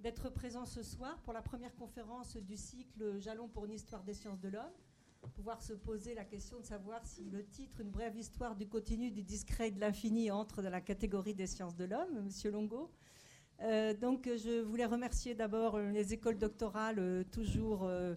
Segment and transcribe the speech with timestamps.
[0.00, 4.14] d'être présent ce soir pour la première conférence du cycle Jalons pour une histoire des
[4.14, 4.72] sciences de l'homme.
[5.34, 9.10] Pouvoir se poser la question de savoir si le titre Une brève histoire du continu,
[9.10, 12.90] du discret et de l'infini entre dans la catégorie des sciences de l'homme, Monsieur Longo.
[13.62, 18.16] Euh, donc, je voulais remercier d'abord les écoles doctorales euh, toujours euh,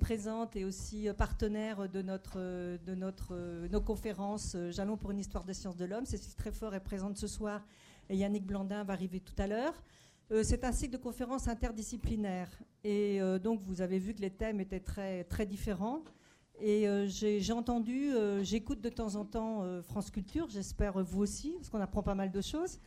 [0.00, 5.54] présentes et aussi partenaires de, notre, de notre, nos conférences Jalons pour une histoire des
[5.54, 6.06] sciences de l'homme.
[6.06, 7.64] Cécile Treffort est présente ce soir
[8.12, 9.74] Yannick Blandin va arriver tout à l'heure.
[10.42, 12.50] C'est un cycle de conférences interdisciplinaires
[12.84, 16.02] et donc vous avez vu que les thèmes étaient très, très différents.
[16.58, 21.80] Et j'ai entendu, j'écoute de temps en temps France Culture, j'espère vous aussi, parce qu'on
[21.80, 22.78] apprend pas mal de choses.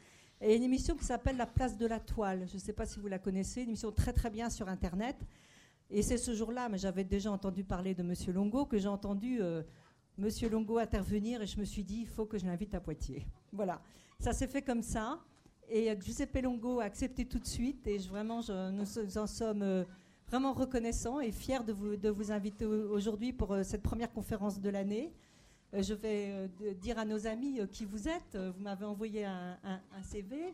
[0.41, 2.45] Et une émission qui s'appelle La place de la toile.
[2.47, 5.15] Je ne sais pas si vous la connaissez, une émission très très bien sur Internet.
[5.89, 9.37] Et c'est ce jour-là, mais j'avais déjà entendu parler de Monsieur Longo, que j'ai entendu
[9.41, 9.61] euh,
[10.17, 13.25] Monsieur Longo intervenir et je me suis dit, il faut que je l'invite à Poitiers.
[13.51, 13.81] Voilà,
[14.19, 15.19] ça s'est fait comme ça.
[15.69, 19.83] Et euh, Giuseppe Longo a accepté tout de suite et vraiment, nous en sommes euh,
[20.27, 24.69] vraiment reconnaissants et fiers de vous, de vous inviter aujourd'hui pour cette première conférence de
[24.69, 25.13] l'année.
[25.75, 28.35] Euh, je vais euh, dire à nos amis euh, qui vous êtes.
[28.35, 30.53] Vous m'avez envoyé un, CV.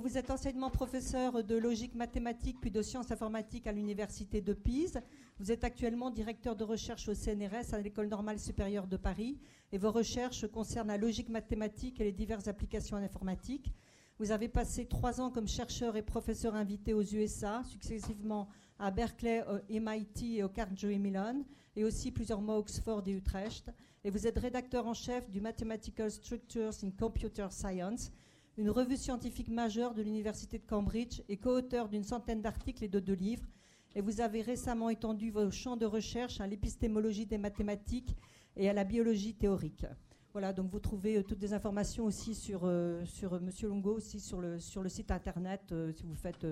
[0.00, 4.98] Vous êtes enseignement professeur de logique mathématique puis de sciences informatiques à l'université de Pise.
[5.38, 9.38] Vous êtes actuellement directeur de recherche au CNRS à l'École normale supérieure de Paris
[9.70, 13.70] et vos recherches concernent la logique mathématique et les diverses applications en informatique.
[14.18, 18.48] Vous avez passé trois ans comme chercheur et professeur invité aux USA, successivement
[18.78, 21.44] à Berkeley, au MIT et au Carnegie Mellon,
[21.76, 23.70] et aussi plusieurs mois à Oxford et Utrecht
[24.04, 28.10] et vous êtes rédacteur en chef du Mathematical Structures in Computer Science,
[28.58, 33.00] une revue scientifique majeure de l'Université de Cambridge et co-auteur d'une centaine d'articles et de
[33.00, 33.46] deux livres.
[33.94, 38.16] Et vous avez récemment étendu vos champs de recherche à l'épistémologie des mathématiques
[38.56, 39.86] et à la biologie théorique.
[40.32, 43.94] Voilà, donc vous trouvez euh, toutes les informations aussi sur, euh, sur euh, Monsieur Longo,
[43.94, 46.46] aussi sur le, sur le site internet, si vous faites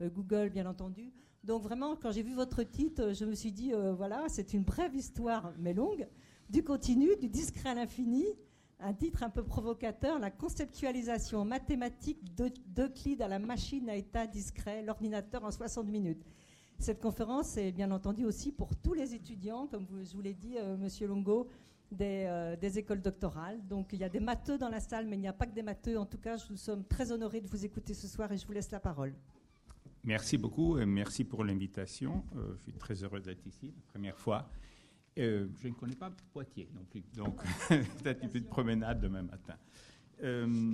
[0.00, 1.12] Google, bien entendu.
[1.42, 4.94] Donc vraiment, quand j'ai vu votre titre, je me suis dit, voilà, c'est une brève
[4.94, 6.06] histoire, mais longue
[6.50, 8.24] du continu, du discret à l'infini,
[8.82, 14.82] un titre un peu provocateur, la conceptualisation mathématique d'Euclide à la machine à état discret,
[14.82, 16.24] l'ordinateur en 60 minutes.
[16.78, 20.56] Cette conférence est bien entendu aussi pour tous les étudiants, comme je vous l'ai dit.
[20.56, 21.46] Euh, Monsieur Longo,
[22.00, 23.60] euh, des, écoles doctorales.
[23.66, 25.54] Donc il y a des matheux dans la salle, mais il n'y a pas que
[25.54, 25.98] des matheux.
[25.98, 28.52] En tout cas, nous sommes très honorés de vous écouter ce soir et je vous
[28.52, 29.12] laisse la parole.
[30.04, 32.24] Merci beaucoup et merci pour l'invitation.
[32.36, 34.48] Euh, je suis très heureux d'être ici, la première fois.
[35.18, 39.56] Euh, je ne connais pas Poitiers non plus, donc peut-être une petite promenade demain matin.
[40.22, 40.72] Euh,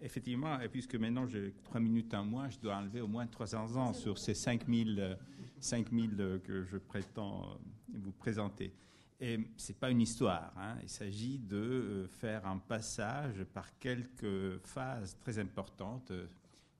[0.00, 3.92] effectivement, puisque maintenant j'ai trois minutes en moins, je dois enlever au moins 300 ans
[3.94, 5.16] sur ces 5000,
[5.60, 7.58] 5000 que je prétends
[7.94, 8.72] vous présenter.
[9.18, 10.76] Et ce n'est pas une histoire, hein.
[10.82, 16.10] il s'agit de euh, faire un passage par quelques phases très importantes,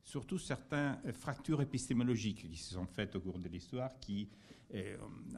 [0.03, 4.27] surtout certaines fractures épistémologiques qui se sont faites au cours de l'histoire, qui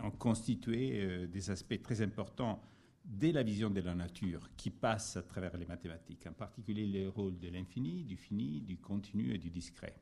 [0.03, 2.61] ont constitué euh, des aspects très importants
[3.05, 7.07] dès la vision de la nature qui passe à travers les mathématiques, en particulier les
[7.07, 9.97] rôles de l'infini, du fini, du continu et du discret,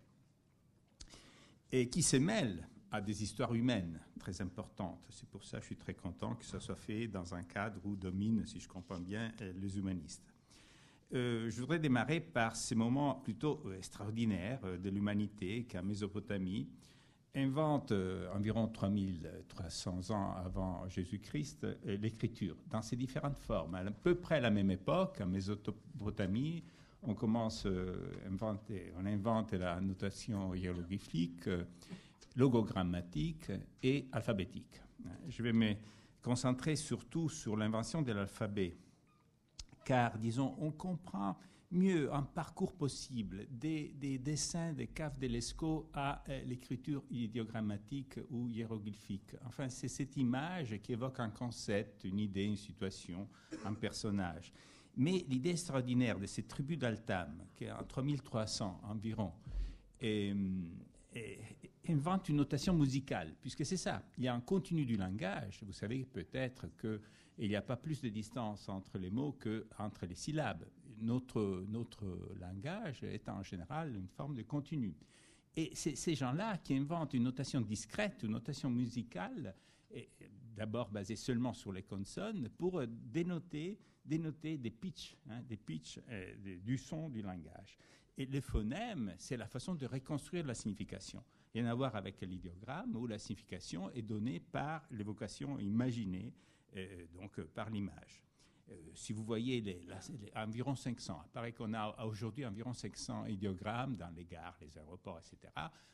[1.72, 5.06] et qui se mêlent à des histoires humaines très importantes.
[5.10, 7.80] C'est pour ça que je suis très content que ça soit fait dans un cadre
[7.84, 10.34] où dominent, si je comprends bien, euh, les humanistes.
[11.12, 16.68] je voudrais démarrer par ces moments plutôt extraordinaires de l'humanité qu'à Mésopotamie,
[17.34, 23.74] invente euh, environ 3300 ans avant Jésus-Christ euh, l'écriture dans ses différentes formes.
[23.74, 26.62] À peu près à la même époque, en Mésopotamie,
[27.02, 31.48] on commence euh, inventer, on invente la notation hiéroglyphique,
[32.36, 33.50] logogrammatique
[33.82, 34.80] et alphabétique.
[35.28, 35.74] Je vais me
[36.22, 38.76] concentrer surtout sur l'invention de l'alphabet,
[39.84, 41.36] car, disons, on comprend
[41.70, 48.48] mieux un parcours possible des, dessins des caves de l'ESCO à euh, l'écriture idéogrammatique ou
[48.48, 49.36] hiéroglyphique.
[49.44, 53.28] Enfin, c'est cette image qui évoque un concept, une idée, une situation,
[53.64, 54.52] un personnage.
[54.96, 59.32] Mais l'idée extraordinaire de ces tribus d'Altam, qui est en 3300 environ,
[61.88, 65.60] invente une notation musicale, puisque c'est ça, il y a un continu du langage.
[65.62, 70.16] Vous savez peut-être qu'il n'y a pas plus de distance entre les mots qu'entre les
[70.16, 70.64] syllabes
[71.00, 72.04] notre, notre
[72.38, 74.94] langage est en général une forme de continu.
[75.56, 79.54] Et c'est ces gens-là qui inventent une notation discrète, une notation musicale,
[80.54, 86.58] d'abord basée seulement sur les consonnes, pour dénoter, dénoter des pitchs, hein, des pitchs euh,
[86.62, 87.78] du son du langage.
[88.16, 91.24] Et le phonème, c'est la façon de reconstruire la signification.
[91.54, 96.34] Il y a à voir avec l'idéogramme où la signification est donnée par l'évocation imaginée,
[96.76, 98.22] euh, donc par l'image.
[98.94, 99.80] Si vous voyez les,
[100.34, 105.18] environ 500, il paraît qu'on a aujourd'hui environ 500 idéogrammes dans les gares, les aéroports,
[105.18, 105.52] etc.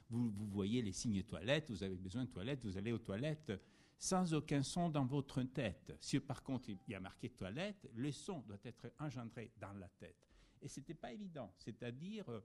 [0.08, 3.52] Vous, voyez les signes toilettes, vous avez besoin de toilettes, vous allez aux toilettes
[3.98, 5.96] sans aucun son dans votre tête.
[6.00, 9.88] Si par contre il y a marqué toilette, le son doit être engendré dans la
[9.88, 10.16] tête.
[10.60, 11.52] Et ce n'était pas évident.
[11.56, 12.40] C'est-à-dire, euh,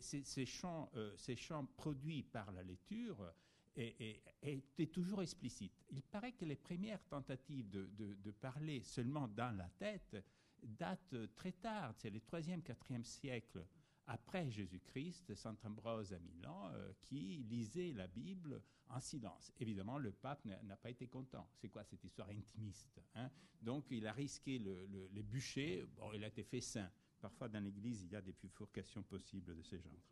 [0.00, 3.32] ces, chants, euh, ces chants produits par la lecture
[3.76, 5.84] étaient toujours explicites.
[5.90, 10.16] Il paraît que les premières tentatives de, parler seulement dans la tête
[10.62, 13.66] datent très tard, c'est le 3e, 4e siècle
[14.06, 19.50] après Jésus-Christ, Saint Ambrose à Milan, euh, qui lisait la Bible en silence.
[19.58, 21.48] Évidemment, le pape n'a pas été content.
[21.54, 23.30] C'est quoi cette histoire intimiste hein?
[23.62, 25.86] Donc, il a risqué le, le, bûcher.
[25.96, 26.90] Bon, il a été fait saint.
[27.18, 30.02] Parfois, dans l'Église, il y a des bifurcations possibles de ce genre.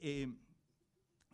[0.00, 0.28] Et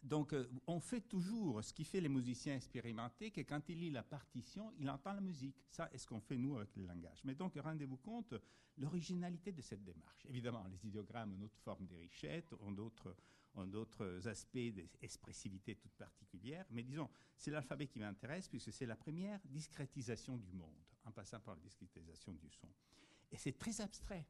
[0.02, 3.90] donc, euh, on fait toujours ce qui fait les musiciens expérimentés, que quand il lit
[3.90, 5.56] la partition, il entend la musique.
[5.70, 7.20] Ça, est ce qu'on fait nous avec le langage?
[7.24, 8.34] Mais donc, rendez-vous compte
[8.76, 10.26] l'originalité de cette démarche.
[10.26, 13.14] Évidemment, les idéogrammes ont d'autres formes des richettes, ont d'autres
[13.54, 16.64] ont d'autres aspects d'expressivité toute particulière.
[16.70, 21.40] Mais disons, c'est l'alphabet qui m'intéresse puisque c'est la première discrétisation du monde, en passant
[21.40, 22.68] par la discrétisation du son.
[23.30, 24.26] Et c'est très abstrait.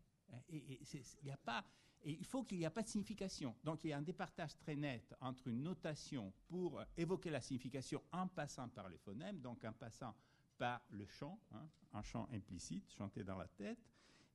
[0.49, 0.81] Et,
[1.23, 1.65] il a pas,
[2.05, 3.55] et il faut qu'il n'y ait pas de signification.
[3.65, 8.03] Donc il y a un départage très net entre une notation pour évoquer la signification
[8.13, 10.15] en passant par les phonèmes, donc en passant
[10.57, 13.79] par le chant, hein, un chant implicite, chanté dans la tête.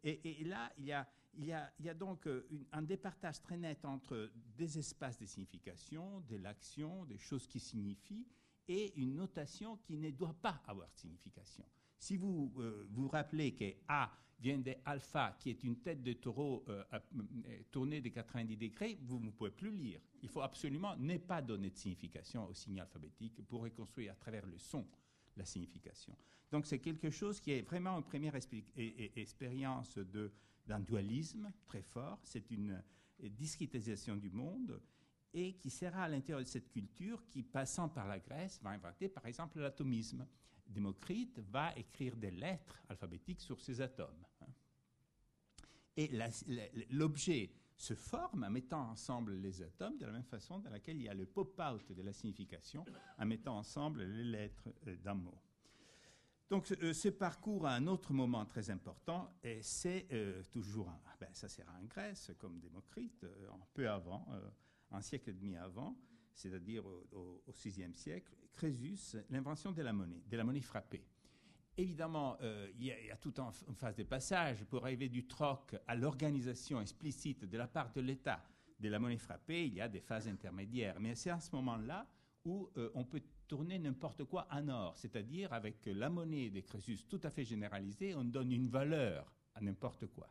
[0.06, 4.30] Et, là, il y, a, il, y a, donc euh, un départage très net entre
[4.58, 8.28] des espaces de signification, de l'action, des choses qui signifient,
[8.68, 11.66] et une notation qui ne doit pas avoir de signification.
[12.04, 16.12] Si vous euh, vous rappelez que A vient de alpha, qui est une tête de
[16.12, 17.00] taureau euh, euh,
[17.72, 20.02] tournée de 90 degrés, vous ne pouvez plus lire.
[20.22, 24.46] Il faut absolument ne pas donner de signification au signe alphabétique pour reconstruire à travers
[24.46, 24.86] le son
[25.38, 26.14] la signification.
[26.52, 29.98] Donc c'est quelque chose qui est vraiment une première expérience
[30.68, 32.20] d'un dualisme très fort.
[32.26, 32.84] C'est une
[33.18, 34.82] discrétisation du monde
[35.34, 39.08] et qui sera à l'intérieur de cette culture qui, passant par la Grèce, va inventer
[39.08, 40.28] par exemple l'atomisme.
[40.68, 44.26] Démocrite va écrire des lettres alphabétiques sur ces atomes.
[44.42, 44.48] Hein.
[45.96, 46.10] Et
[46.90, 51.04] l'objet se forme en mettant ensemble les atomes de la même façon dans laquelle il
[51.04, 52.86] y a le pop-out de la signification
[53.18, 55.38] en mettant ensemble les lettres euh, d'un mot.
[56.50, 61.30] Donc euh, ce parcours a un autre moment très important et c'est euh, toujours, ben,
[61.34, 64.28] ça sera en Grèce comme Démocrite, un peu avant,
[64.92, 65.98] un siècle et demi avant,
[66.34, 71.06] c'est-à-dire au, VIe siècle, Crésus, l'invention de la monnaie, de la monnaie frappée.
[71.76, 75.96] Évidemment, euh, il, y a, tout en, phase de passage pour arriver du troc à
[75.96, 78.44] l'organisation explicite de la part de l'État
[78.80, 79.66] de la monnaie frappée.
[79.66, 82.08] Il y a des phases intermédiaires, mais c'est à ce moment-là
[82.46, 87.06] où euh, on peut tourner n'importe quoi en or, c'est-à-dire avec la monnaie des Crésus
[87.08, 90.30] tout à fait généralisée, on donne une valeur à n'importe quoi.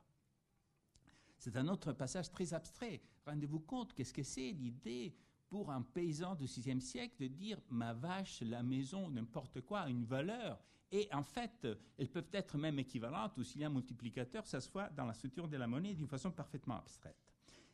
[1.38, 3.02] C'est un autre passage très abstrait.
[3.26, 5.16] Rendez-vous compte, qu'est-ce que c'est l'idée
[5.52, 9.90] pour un paysan du VIe siècle de dire ma vache, la maison, n'importe quoi, a
[9.90, 10.58] une valeur.
[10.90, 11.68] Et en fait,
[11.98, 15.04] elles peuvent être même équivalentes ou s'il y a un multiplicateur, ça se voit dans
[15.04, 17.18] la structure de la monnaie d'une façon parfaitement abstraite.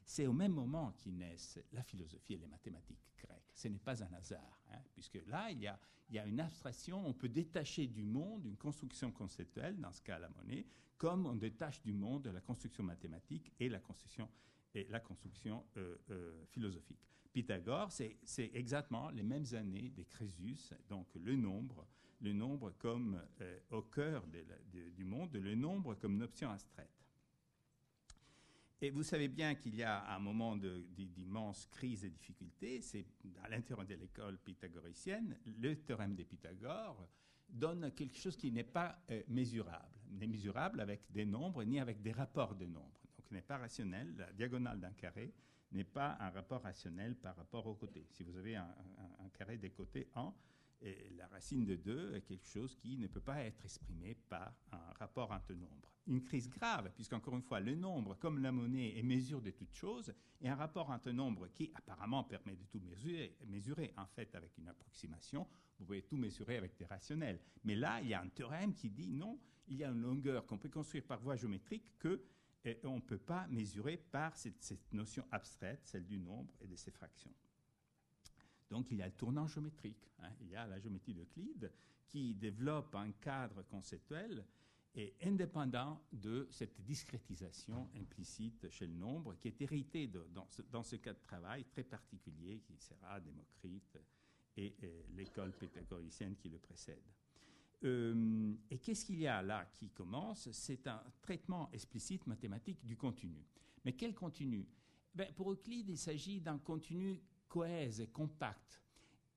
[0.03, 3.53] C'est au même moment qu'y naissent la philosophie et les mathématiques grecques.
[3.55, 5.69] Ce n'est pas un hasard, hein, puisque là, il y,
[6.19, 10.31] a, une abstraction, on peut détacher du monde une construction conceptuelle, dans ce cas la
[10.31, 10.67] monnaie,
[10.97, 14.29] comme on détache du monde la construction mathématique et la construction,
[14.75, 17.09] et la construction euh, euh, philosophique.
[17.39, 21.87] Pythagore, c'est exactement les mêmes années des Crésus, donc le nombre,
[22.21, 26.91] le nombre comme euh, au cœur du monde, le nombre comme une option abstraite.
[28.81, 33.07] Et vous savez bien qu'il y a un moment d'immense crise et difficultés, c'est
[33.45, 37.09] à l'intérieur de l'école pythagoricienne, le théorème de Pythagore
[37.49, 42.03] donne quelque chose qui n'est pas euh, mesurable, n'est mesurable avec des nombres ni avec
[42.03, 43.01] des rapports de nombres.
[43.17, 44.13] Donc, n'est pas rationnel.
[44.17, 45.33] La diagonale d'un carré
[45.73, 48.07] n'est pas un rapport rationnel par rapport aux côtés.
[48.11, 48.69] Si vous avez un,
[49.37, 50.35] carré des côtés 1,
[50.81, 54.55] et la racine de 2 est quelque chose qui ne peut pas être exprimé par
[54.73, 55.93] un rapport entre nombres.
[56.07, 59.75] Une crise grave, puisqu'encore une fois, le nombre, comme la monnaie, est mesure de toutes
[59.75, 64.35] choses, et un rapport entre nombres qui apparemment permet de tout mesurer, mesurer en fait
[64.35, 65.47] avec une approximation,
[65.79, 67.41] vous pouvez tout mesurer avec des rationnels.
[67.65, 70.47] Mais là, il y a un théorème qui dit non, il y a une longueur
[70.47, 72.23] qu'on peut construire par voie géométrique que
[72.69, 76.77] et on ne peut pas mesurer par cette, notion abstraite, celle du nombre et de
[76.77, 77.33] ses fractions.
[78.71, 80.11] Donc il y a le tournant géométrique.
[80.19, 80.31] Hein.
[80.43, 81.73] Il y a la géométrie d'Euclide
[82.07, 84.45] qui développe un cadre conceptuel
[84.95, 90.83] et indépendant de cette discrétisation implicite chez le nombre qui est héritée dans, ce, dans,
[90.83, 93.99] cas de travail très particulier qui sera Démocrite
[94.57, 97.05] et, et l'école pythagoricienne qui le précède.
[97.85, 100.51] Euh, et qu'est-ce qu'il y a là qui commence?
[100.53, 103.47] C'est un traitement explicite mathématique du continu.
[103.85, 104.67] Mais quel continu
[105.15, 108.83] ben, Pour Euclide, il s'agit d'un continu cohèse compact.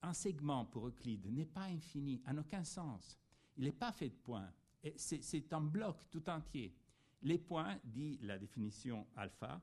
[0.01, 3.19] Un segment pour Euclide n'est pas infini, en aucun sens.
[3.57, 4.51] Il n'est pas fait de points.
[4.95, 6.75] C'est un bloc tout entier.
[7.21, 9.61] Les points, dit la définition alpha,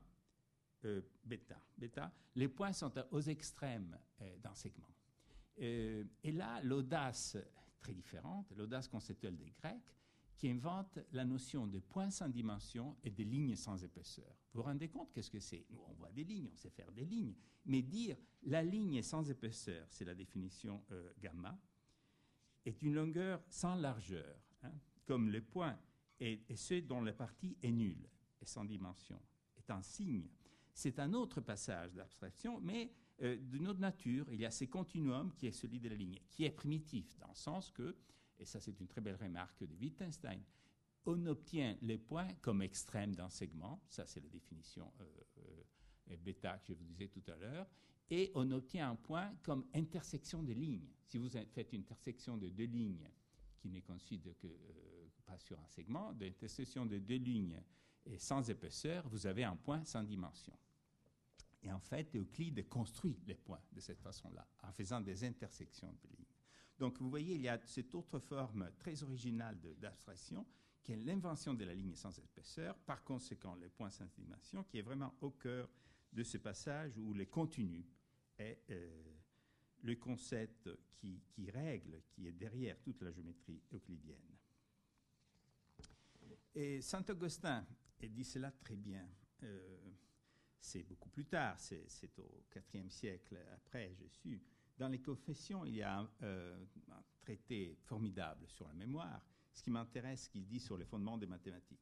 [0.85, 4.87] euh, bêta, bêta, les points sont aux extrêmes euh, d'un segment.
[5.59, 7.37] Euh, et là, l'audace
[7.79, 9.95] très différente, l'audace conceptuelle des Grecs,
[10.35, 14.33] qui invente la notion de points sans dimension et de lignes sans épaisseur.
[14.53, 15.65] Vous vous rendez compte qu'est-ce que c'est?
[15.69, 19.29] Nous, on voit des lignes, on sait faire des lignes, mais dire la ligne sans
[19.29, 20.81] épaisseur, c'est la définition
[21.21, 21.59] gamma,
[22.65, 24.71] est une longueur sans largeur, hein,
[25.05, 25.77] comme le point
[26.19, 28.07] et, et ce dont la partie est nulle
[28.41, 29.21] et sans dimension,
[29.57, 30.29] est un signe.
[30.73, 34.25] C'est un autre passage d'abstraction, mais euh, d'une autre nature.
[34.31, 37.27] Il y a ce continuum qui est celui de la ligne, qui est primitif, dans
[37.27, 37.95] le sens que,
[38.39, 40.41] et ça c'est une très belle remarque de Wittgenstein,
[41.05, 45.05] on obtient les points comme extrêmes d'un segment, ça c'est la définition euh,
[46.11, 47.67] euh, bêta que je vous disais tout à l'heure,
[48.09, 50.89] et on obtient un point comme intersection des lignes.
[51.05, 53.07] Si vous faites une intersection de deux lignes
[53.59, 54.47] qui n'est conçue que
[55.29, 57.61] pas sur un segment, d'intersection de deux lignes
[58.05, 60.57] et sans épaisseur, vous avez un point sans dimension.
[61.63, 66.07] Et en fait, Euclide construit les points de cette façon-là, en faisant des intersections de
[66.07, 66.25] lignes.
[66.77, 70.45] Donc vous voyez, il y a cette autre forme très originale d'abstraction,
[70.81, 74.77] qui est l'invention de la ligne sans épaisseur, par conséquent les points sans dimension, qui
[74.77, 75.69] est vraiment au cœur
[76.13, 77.85] de ce passage où le continu
[78.37, 79.03] est euh,
[79.83, 84.37] le concept qui, règle, qui est derrière toute la géométrie euclidienne.
[86.55, 87.65] Et Saint Augustin
[88.07, 89.07] dit cela très bien.
[89.43, 89.77] Euh,
[90.59, 94.41] c'est beaucoup plus tard, c'est au IVe siècle après Jésus.
[94.77, 96.65] Dans les confessions, il y a un, euh,
[97.21, 99.21] traité formidable sur la mémoire.
[99.53, 101.79] Ce qui m'intéresse, ce qu'il dit sur les fondements des mathématiques.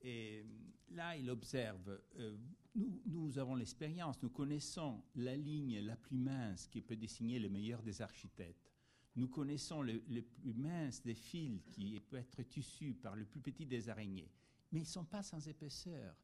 [0.00, 0.44] Et
[0.90, 2.36] là, il observe, euh,
[2.74, 7.82] nous, avons l'expérience, nous connaissons la ligne la plus mince qui peut dessiner le meilleur
[7.82, 8.70] des architectes.
[9.16, 13.64] Nous connaissons le plus mince des fils qui peut être tissu par le plus petit
[13.64, 14.30] des araignées.
[14.72, 16.16] Mais ils ne sont pas sans épaisseur.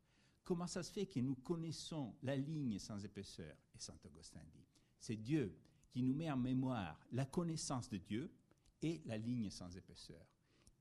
[0.50, 3.54] Comment ça se fait que nous connaissons la ligne sans épaisseur?
[3.72, 4.66] Et Saint Augustin dit,
[4.98, 5.56] c'est Dieu
[5.92, 8.34] qui nous met en mémoire la connaissance de Dieu
[8.82, 10.26] et la ligne sans épaisseur.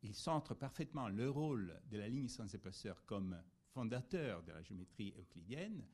[0.02, 5.14] Il centre parfaitement le rôle de la ligne sans épaisseur comme fondateur de la géométrie
[5.20, 5.86] euclidienne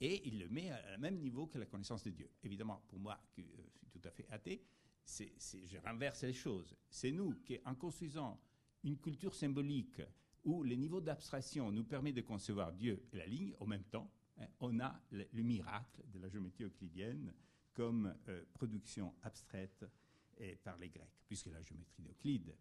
[0.00, 2.28] et il le met à même niveau que la connaissance de Dieu.
[2.42, 4.66] Évidemment, pour moi, qui euh, suis tout à fait athée,
[5.06, 6.74] je renverse les choses.
[6.90, 8.40] C'est nous qui, en construisant
[8.82, 10.02] une culture symbolique
[10.44, 14.10] où le niveau d'abstraction nous permet de concevoir Dieu et la ligne en même temps,
[14.38, 17.32] hein, on a le, miracle de la géométrie euclidienne
[17.72, 19.84] comme euh, production abstraite
[20.38, 22.54] et par les Grecs, puisque la géométrie d'Euclide,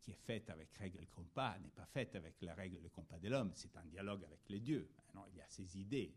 [0.00, 3.28] qui est faite avec règle compas, n'est pas faite avec la règle de compas de
[3.28, 4.88] l'homme, c'est un dialogue avec les dieux.
[5.14, 6.14] Non, il y a ces idées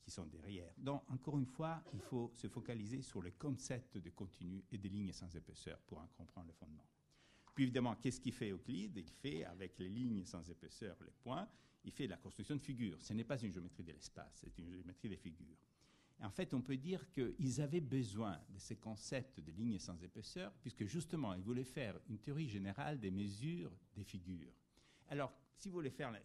[0.00, 0.72] qui sont derrière.
[0.78, 4.88] Donc, encore une fois, il faut se focaliser sur le concept de continu et des
[4.88, 6.86] lignes sans épaisseur pour en comprendre le fondement.
[7.58, 8.98] Puis évidemment, qu'est-ce qu'il fait Euclide?
[8.98, 11.48] Il fait, avec les lignes sans épaisseur, les points,
[11.82, 13.02] il fait la construction de figures.
[13.02, 15.56] Ce n'est pas une géométrie de l'espace, c'est une géométrie des figures.
[16.20, 20.52] En fait, on peut dire qu'ils avaient besoin de ces concepts de lignes sans épaisseur,
[20.62, 24.54] puisque justement, ils voulaient faire une théorie générale des mesures des figures.
[25.08, 26.20] Alors, si vous voulez faire la,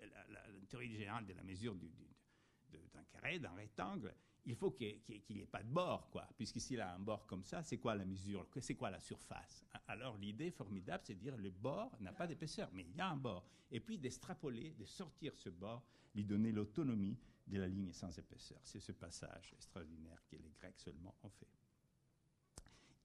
[0.69, 4.13] théorie générale de la mesure d'un carré, d'un rectangle,
[4.45, 6.27] il faut qu'il n'y ait, pas de bord, quoi.
[6.35, 8.45] Puisqu'ici, a un bord comme ça, c'est quoi la mesure?
[8.59, 9.63] C'est quoi la surface?
[9.87, 13.09] Alors, l'idée formidable, c'est de dire le bord n'a pas d'épaisseur, mais il y a
[13.09, 13.47] un bord.
[13.71, 15.83] Et puis d'extrapoler, de sortir ce bord,
[16.13, 18.59] lui donner l'autonomie de la ligne sans épaisseur.
[18.63, 21.47] C'est ce passage extraordinaire que les Grecs seulement ont fait.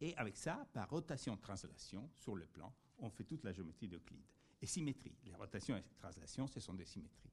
[0.00, 4.24] Et avec ça, par rotation-translation, sur le plan, on fait toute la géométrie d'Euclide.
[4.60, 5.16] Et symétrie.
[5.24, 7.30] Les rotations et translations, ce sont des symétries.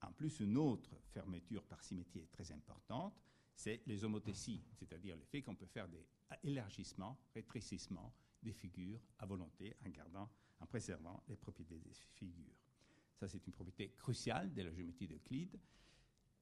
[0.00, 3.14] En plus, une autre fermeture par symétrie est très importante,
[3.54, 6.06] c'est les homothéties, c'est-à-dire le fait qu'on peut faire des
[6.42, 10.28] élargissements, rétrécissements des figures à volonté en gardant,
[10.60, 12.56] en préservant les propriétés des figures.
[13.14, 15.58] Ça, c'est une propriété cruciale de la géométrie d'Euclide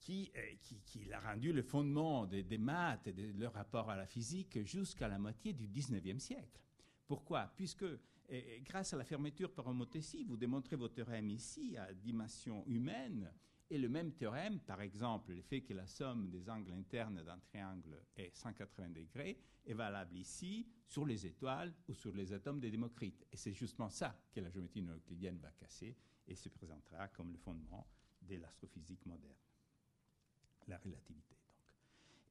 [0.00, 3.96] qui, euh, qui, qui l'a rendu le fondement des, maths et de leur rapport à
[3.96, 6.60] la physique jusqu'à la moitié du XIXe siècle.
[7.06, 7.52] Pourquoi?
[7.54, 7.98] Puisque euh,
[8.62, 13.30] grâce à la fermeture par homothétie, vous démontrez votre théorème ici à dimension humaine,
[13.70, 17.38] et le même théorème, par exemple, le fait que la somme des angles internes d'un
[17.38, 22.68] triangle est 180 degrés, est valable ici sur les étoiles ou sur les atomes de
[22.68, 23.24] Démocrite.
[23.30, 25.96] Et c'est justement ça que la géométrie euclidienne va casser
[26.26, 27.86] et se présentera comme le fondement
[28.22, 29.38] de l'astrophysique moderne,
[30.66, 31.36] la relativité.
[31.36, 31.50] Donc.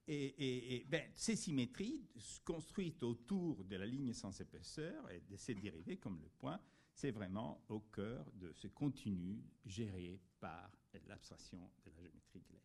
[0.08, 2.02] Et, ben, ces symétries
[2.44, 6.60] construites autour de la ligne sans épaisseur et de ses dérivés comme le point,
[6.94, 10.72] c'est vraiment au cœur de ce continu géré par
[11.08, 12.60] l'abstraction de la géométrie grecque.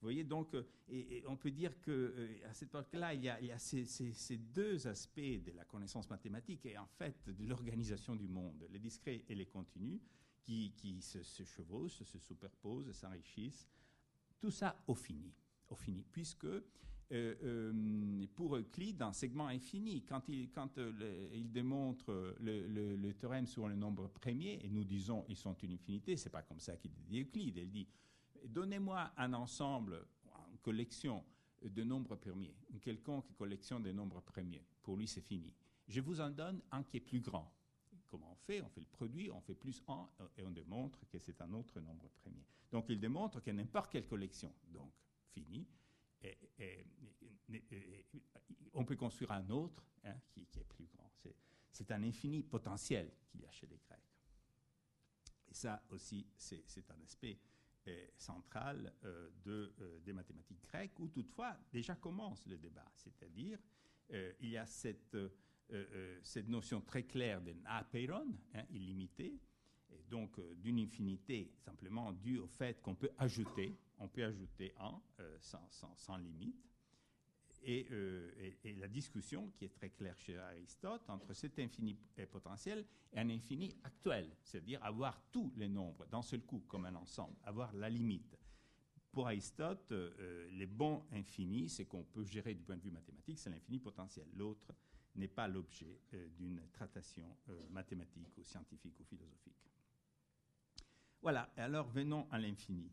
[0.00, 3.28] Vous voyez donc, euh, et, on peut dire que euh, à cette époque-là, il y
[3.28, 8.66] a, ces, deux aspects de la connaissance mathématique et en fait de l'organisation du monde,
[8.70, 10.00] les discrets et les continus,
[10.42, 13.66] qui, se, se, chevauchent, se superposent, s'enrichissent.
[14.38, 15.32] Tout ça au fini
[15.68, 16.46] au fini, puisque
[17.12, 23.46] euh, euh, pour Euclide, un segment infini, quand il, quand, euh, il démontre le, théorème
[23.46, 26.76] sur le nombre premier, et nous disons ils sont une infinité, c'est pas comme ça
[26.76, 27.58] qu'il dit Euclide.
[27.58, 27.88] Il dit
[28.46, 30.06] donnez-moi un ensemble,
[30.50, 31.22] une collection
[31.62, 34.64] de nombres premiers, une quelconque collection de nombres premiers.
[34.82, 35.52] Pour lui, c'est fini.
[35.86, 37.52] Je vous en donne un qui est plus grand.
[38.06, 38.62] Comment on fait?
[38.62, 40.08] On fait le produit, on fait plus 1
[40.38, 42.46] et on démontre que c'est un autre nombre premier.
[42.70, 44.90] Donc il démontre que n'importe quelle collection, donc
[45.32, 45.66] fini.
[48.72, 51.10] On peut construire un autre hein, qui, est plus grand.
[51.70, 53.98] C'est un infini potentiel qu'il y a chez les Grecs.
[55.48, 57.38] Et ça aussi, c'est un aspect
[57.88, 62.90] euh, central euh, euh, des mathématiques grecques, où toutefois déjà commence le débat.
[62.94, 63.58] C'est-à-dire,
[64.40, 65.16] il y a cette,
[66.22, 69.40] cette notion très claire d'un apeiron, hein, illimité,
[69.90, 75.00] et donc d'une infinité simplement due au fait qu'on peut ajouter on peut ajouter un
[75.20, 76.70] euh, sans, limite.
[77.66, 78.30] Euh,
[78.62, 81.96] et, la discussion qui est très claire chez Aristote entre cet infini
[82.30, 86.94] potentiel et un infini actuel, c'est-à-dire avoir tous les nombres d'un seul coup comme un
[86.94, 88.36] ensemble, avoir la limite.
[89.12, 93.38] Pour Aristote, euh, les bons infinis, c'est qu'on peut gérer du point de vue mathématique,
[93.38, 94.26] c'est l'infini potentiel.
[94.34, 94.74] L'autre
[95.14, 96.00] n'est pas l'objet
[96.36, 97.36] d'une traitation
[97.70, 99.54] mathématique ou scientifique ou philosophique.
[101.22, 102.90] Voilà, alors venons à l'infini.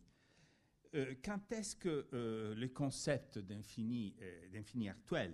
[0.93, 5.33] Euh, quand est-ce que euh, le concept d'infini, euh, d'infini actuel,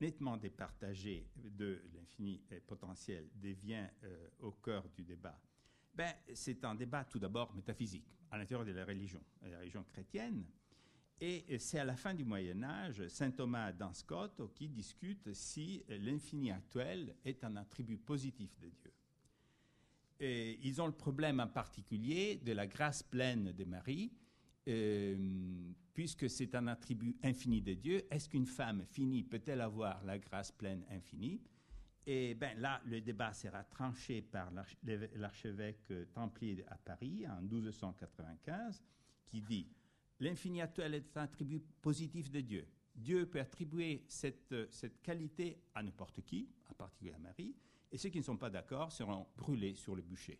[0.00, 3.86] nettement départagé de l'infini potentiel, devient
[4.40, 5.40] au cœur du débat?
[5.94, 10.44] Ben, C'est un débat tout d'abord métaphysique, à l'intérieur de la religion, la religion chrétienne.
[11.20, 16.50] Et c'est à la fin du Moyen Âge, Saint Thomas d'Anscott qui discute si l'infini
[16.50, 18.92] actuel est un attribut positif de Dieu.
[20.18, 24.12] Et ils ont le problème en particulier de la grâce pleine de Marie,
[24.68, 30.18] euh, puisque c'est un attribut infini de Dieu, est-ce qu'une femme finie peut-elle avoir la
[30.18, 31.40] grâce pleine infinie?
[32.06, 34.50] Et bien là, le débat sera tranché par
[35.14, 38.82] l'archevêque templier à Paris en 1295,
[39.26, 39.68] qui dit
[40.20, 42.66] l'infini actuel est un attribut positif de Dieu.
[42.94, 47.56] Dieu peut attribuer cette, cette qualité à n'importe qui, en particulier à Marie,
[47.90, 50.38] et ceux qui ne sont pas d'accord seront brûlés sur le bûcher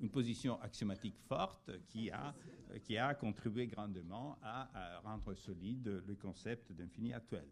[0.00, 2.34] une position axiomatique forte qui a,
[2.82, 7.48] qui a contribué grandement à, rendre solide le concept d'infini actuel.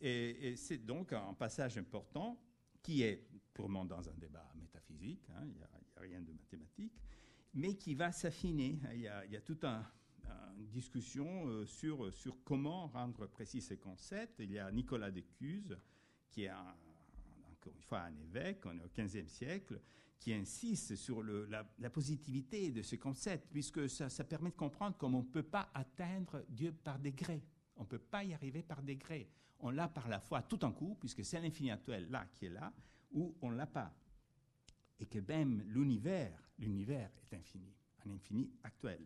[0.00, 2.38] Et, c'est donc un passage important
[2.82, 7.00] qui est purement dans un débat métaphysique, hein, il n'y a, rien de mathématique,
[7.54, 8.80] mais qui va s'affiner.
[8.92, 9.86] Il, y a toute un,
[10.58, 14.40] une discussion euh, sur, sur comment rendre précis ces concepts.
[14.40, 15.76] Il y a Nicolas de Cuse,
[16.30, 19.80] qui est encore une fois un évêque, on est au XVe siècle,
[20.22, 25.24] qui insiste sur la, positivité de ce concept, puisque ça, permet de comprendre comment on
[25.24, 27.42] ne peut pas atteindre Dieu par degrés.
[27.74, 29.28] On ne peut pas y arriver par degrés.
[29.58, 32.50] On l'a par la foi tout en coup, puisque c'est l'infini actuel là qui est
[32.50, 32.72] là,
[33.10, 33.92] ou on ne l'a pas.
[35.00, 37.74] Et que même l'univers, l'univers est infini,
[38.06, 39.04] un infini actuel.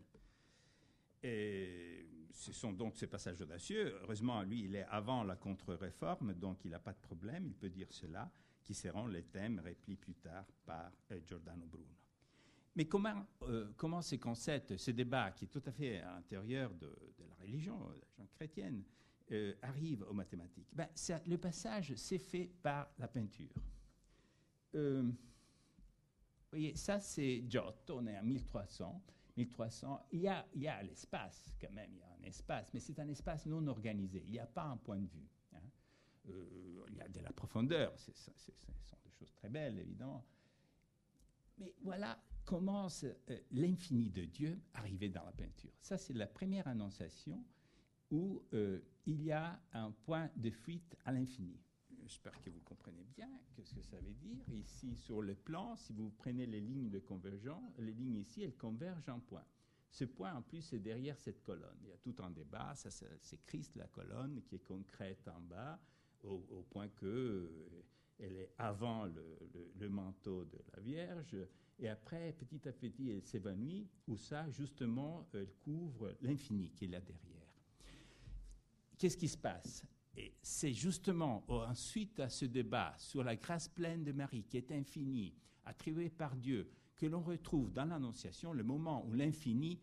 [1.23, 3.97] Et ce sont donc ces passages audacieux.
[4.03, 7.71] Heureusement, lui, il est avant la contre-réforme, donc il n'a pas de problème, il peut
[7.71, 8.31] dire cela
[8.67, 11.95] qui seront les thèmes repris plus tard par euh, Giordano Bruno.
[12.75, 16.73] Mais comment, euh, comment ces concepts, ce débat qui est tout à fait à l'intérieur
[16.73, 16.93] de,
[17.29, 18.83] la religion, la religion chrétienne,
[19.31, 20.67] euh, arrivent aux mathématiques?
[20.73, 20.89] Ben,
[21.25, 23.55] Le passage s'est fait par la peinture.
[24.73, 25.13] vous
[26.51, 29.01] voyez, ça c'est Giotto, on est à 1300.
[29.37, 32.73] 1300, il y a, il y a l'espace quand même, il y a un espace,
[32.73, 35.29] mais c'est un espace non organisé, il n'y a pas un point de vue.
[36.29, 38.31] Euh, il y a de la profondeur, ce sont
[39.03, 40.25] des choses très belles, évidemment.
[41.57, 45.73] Mais voilà commence euh, l'infini de Dieu arriver dans la peinture.
[45.81, 47.43] Ça, c'est la première annonciation
[48.09, 51.59] où euh, il y a un point de fuite à l'infini.
[52.03, 54.41] J'espère que vous comprenez bien ce que ça veut dire.
[54.49, 58.55] Ici, sur le plan, si vous prenez les lignes de convergence, les lignes ici, elles
[58.55, 59.43] convergent en point.
[59.91, 61.77] Ce point, en plus, est derrière cette colonne.
[61.81, 62.73] Il y a tout un débat.
[62.75, 65.77] C'est Christ, la colonne, qui est concrète en bas
[66.23, 67.83] au, point que euh,
[68.19, 71.35] est avant le, manteau de la Vierge,
[71.79, 76.89] et après, petit à petit, elle s'évanouit, où ça, justement, elle couvre l'infini qui est
[76.89, 77.47] là derrière.
[78.97, 79.85] qu'est-ce qui se passe?
[80.15, 84.71] Et c'est justement ensuite à ce débat sur la grâce pleine de Marie, qui est
[84.71, 89.79] infinie, attribuée par Dieu, que l'on retrouve dans l'Annonciation le moment où l'infini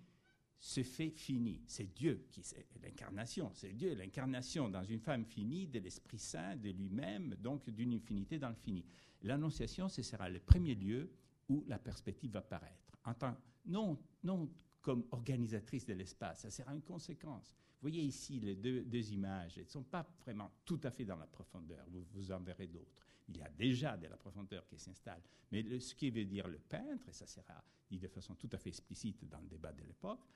[0.65, 1.61] se fait fini.
[1.67, 6.57] C'est Dieu qui c'est l'incarnation, c'est Dieu, l'incarnation dans une femme finie de l'Esprit Saint,
[6.57, 8.83] de lui-même, donc d'une infinité dans le fini.
[9.21, 11.11] L'Annonciation, ce sera le premier lieu
[11.51, 12.97] où la perspective va paraître.
[13.05, 14.51] En tant, non, non
[14.81, 17.55] comme organisatrice de l'espace, ça sera une conséquence.
[17.83, 21.17] Vous voyez ici les deux, images, elles ne sont pas vraiment tout à fait dans
[21.17, 23.07] la profondeur, vous, vous en verrez d'autres.
[23.29, 25.21] Il y a déjà de la profondeur qui s'installe.
[25.53, 28.57] Mais ce qui veut dire le peintre, et ça sera dit de façon tout à
[28.57, 30.27] fait explicite dans le débat de l'époque,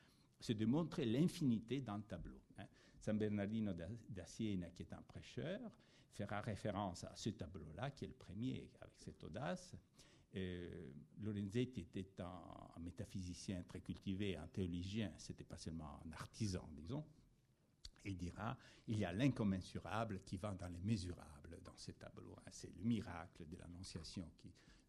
[0.40, 2.40] c'est de montrer l'infinité dans le tableau.
[2.58, 2.66] Hein.
[2.98, 5.60] San Bernardino da Siena, qui est un prêcheur,
[6.12, 9.74] fera référence à ce tableau-là, qui est le premier avec cette audace.
[10.34, 10.90] Euh,
[11.22, 17.04] Lorenzetti était un, métaphysicien très cultivé, un théologien, c'était pas seulement un artisan, disons.
[18.04, 22.34] Il dira il y a l'incommensurable qui va dans les mesurables dans ce tableau.
[22.38, 22.50] Hein.
[22.50, 24.30] C'est le miracle de l'Annonciation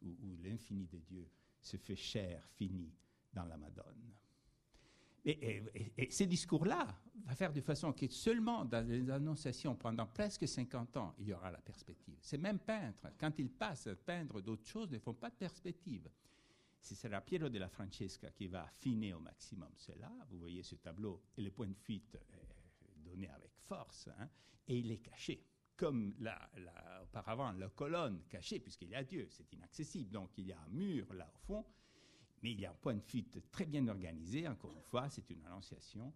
[0.02, 1.30] où, l'infini de Dieu
[1.62, 2.94] se fait chair, fini
[3.34, 4.14] dans la Madone.
[5.26, 5.64] Et,
[6.10, 6.88] ces discours-là
[7.26, 11.34] vont faire de façon que seulement dans les annonciations, pendant presque 50 ans, il y
[11.34, 12.18] aura la perspective.
[12.22, 16.10] Ces mêmes peintres, quand ils passent à peindre d'autres choses, ne font pas de perspective.
[16.82, 20.12] Ce sera Piero della Francesca qui va affiner au maximum cela.
[20.30, 22.18] Vous voyez ce tableau, et le point de fuite
[23.04, 24.30] donné avec force, hein,
[24.68, 25.46] et il est caché.
[25.76, 26.50] Comme la,
[27.04, 30.12] auparavant, la colonne cachée, puisqu'il y a Dieu, c'est inaccessible.
[30.12, 31.66] Donc il y a un mur là au fond,
[32.42, 35.30] mais il y a un point de fuite très bien organisé, encore une fois, c'est
[35.30, 36.14] une annonciation,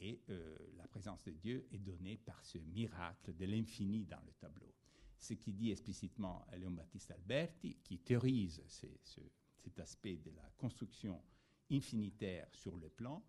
[0.00, 4.32] et euh, la présence de Dieu est donnée par ce miracle de l'infini dans le
[4.32, 4.72] tableau.
[5.18, 11.22] Ce qui dit explicitement Léon Baptiste Alberti, qui théorise cet aspect de la construction
[11.70, 13.24] infinitaire sur le plan,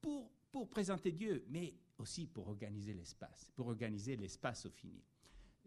[0.00, 5.04] pour, pour présenter Dieu, mais aussi pour organiser l'espace, pour organiser l'espace au fini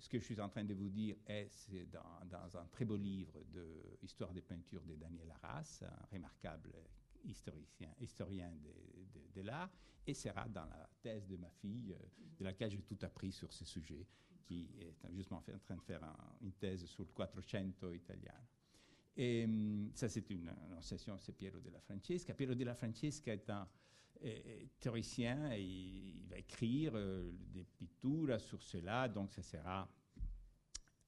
[0.03, 1.49] ce que je suis en train de vous dire est
[1.89, 6.73] dans, un très beau livre de Histoire des peintures de Daniel Arras, un remarquable
[7.23, 8.51] historien,
[9.33, 9.71] de, l'art,
[10.05, 12.05] et sera dans la thèse de ma fille, euh,
[12.37, 14.05] de laquelle j'ai tout appris sur ce sujet,
[14.43, 16.01] qui est justement en train de faire
[16.41, 18.35] une thèse sur le Quattrocento italien.
[19.15, 22.33] Et hum, ça, c'est une annonciation, c'est Piero della Francesca.
[22.33, 23.65] Piero della Francesca est un
[24.79, 29.89] théoricien et il va écrire euh, des pitures sur cela, donc ça sera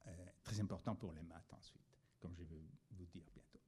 [0.07, 0.11] euh,
[0.43, 1.81] très important pour les maths ensuite,
[2.19, 3.61] comme je vais vous dire bientôt.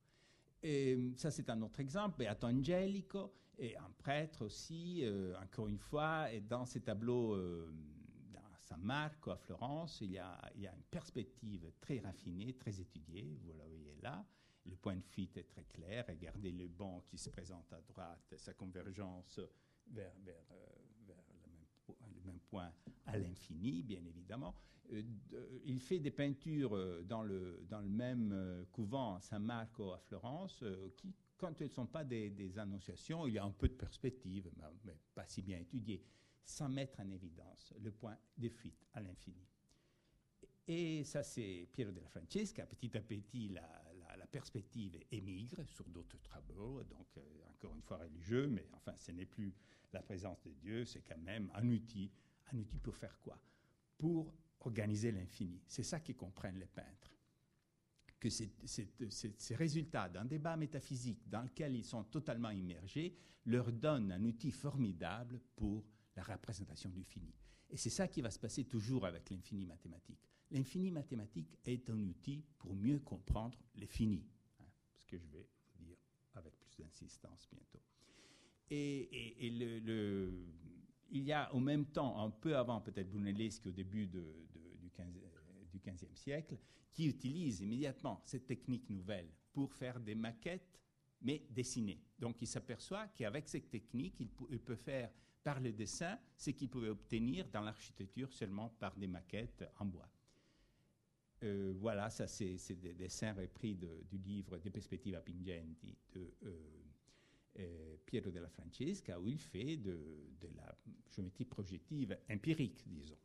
[0.62, 2.18] Et euh, ça, c'est un autre exemple.
[2.18, 5.04] Beato Angelico et un prêtre aussi,
[5.42, 7.36] encore une fois, et dans ces tableaux
[8.32, 12.54] dans San Marco à Florence, il y, a, il y a une perspective très raffinée,
[12.54, 14.24] très étudiée, vous la voyez là.
[14.68, 16.06] Le point de fuite est très clair.
[16.08, 19.40] Regardez le banc qui se présente à droite, sa convergence
[19.92, 20.34] vers, euh,
[21.08, 22.72] le, même, point
[23.06, 24.54] à l'infini, bien évidemment.
[24.92, 25.02] Euh,
[25.66, 30.64] il fait des peintures euh, dans le, dans le même couvent San Marco à Florence
[30.96, 34.50] qui, quand elles ne sont pas des, annonciations, il y a un peu de perspective,
[34.58, 36.04] mais, mais pas si bien étudiée,
[36.44, 39.48] sans mettre en évidence le point de fuite à l'infini.
[40.68, 42.66] Et ça, c'est Piero della Francesca.
[42.66, 43.87] Petit à petit, la,
[44.28, 49.26] perspective émigre sur d'autres travaux, donc euh, encore une fois religieux, mais enfin, ce n'est
[49.26, 49.54] plus
[49.94, 52.12] la présence de Dieu, c'est quand même un outil.
[52.52, 53.38] Un outil pour faire quoi?
[53.98, 55.62] Pour organiser l'infini.
[55.68, 57.14] C'est ça qu'ils comprennent les peintres.
[58.20, 64.24] Que ces résultats d'un débat métaphysique dans lequel ils sont totalement immergés leur donnent un
[64.24, 65.86] outil formidable pour
[66.16, 67.34] la représentation du fini.
[67.70, 70.28] Et c'est ça qui va se passer toujours avec l'infini mathématique.
[70.52, 74.26] L'infini mathématique est un outil pour mieux comprendre les finis,
[74.60, 75.98] hein, ce que je vais vous dire
[76.36, 77.82] avec plus d'insistance bientôt.
[78.70, 79.50] Et,
[79.84, 80.32] le,
[81.10, 85.08] il y a au même temps, un peu avant peut-être Brunelleschi au début du, 15,
[85.72, 86.58] du 15e siècle,
[86.94, 90.80] qui utilise immédiatement cette technique nouvelle pour faire des maquettes,
[91.22, 92.02] mais dessinées.
[92.20, 95.12] Donc il s'aperçoit qu'avec cette technique, il, il peut faire
[95.44, 100.10] par le dessin ce qu'il pouvait obtenir dans l'architecture seulement par des maquettes en bois.
[101.44, 106.78] Euh, voilà, ça c'est des dessins repris du livre De perspective pingenti de euh,
[107.60, 110.00] euh, Piero della Francesca, où il fait de,
[110.56, 110.76] la
[111.10, 113.18] géométrie projective empirique, disons.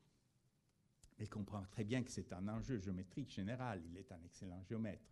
[1.19, 5.09] Il comprend très bien que c'est un enjeu géométrique général, il est un excellent géomètre.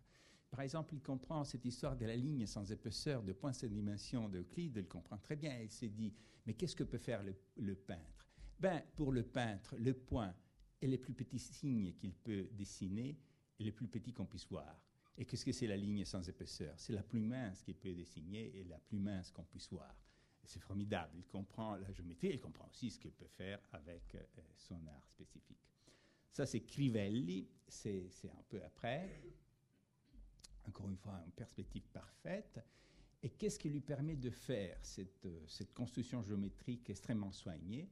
[0.49, 4.27] Par exemple, il comprend cette histoire de la ligne sans épaisseur de points sans dimension
[4.27, 5.57] d'Euclide, il comprend très bien.
[5.59, 6.13] Il s'est dit,
[6.45, 8.27] mais qu'est-ce que peut faire le, le peintre?
[8.59, 10.35] Ben, Pour le peintre, le point
[10.81, 13.17] et les plus petits signes qu'il peut dessiner
[13.59, 14.81] et les plus petits qu'on puisse voir.
[15.17, 16.73] Et qu'est-ce que c'est la ligne sans épaisseur?
[16.77, 19.95] C'est la plus mince qu'il peut dessiner et la plus mince qu'on puisse voir.
[20.43, 21.13] C'est formidable.
[21.17, 24.17] Il comprend la géométrie, il comprend aussi ce qu'il peut faire avec
[24.57, 25.59] son art spécifique.
[26.31, 29.21] Ça, c'est Crivelli, c'est un peu après.
[30.63, 32.59] Encore une fois, une perspective parfaite.
[33.21, 37.87] Et qu'est-ce qui lui permet de faire cette, cette construction géométrique extrêmement soignée?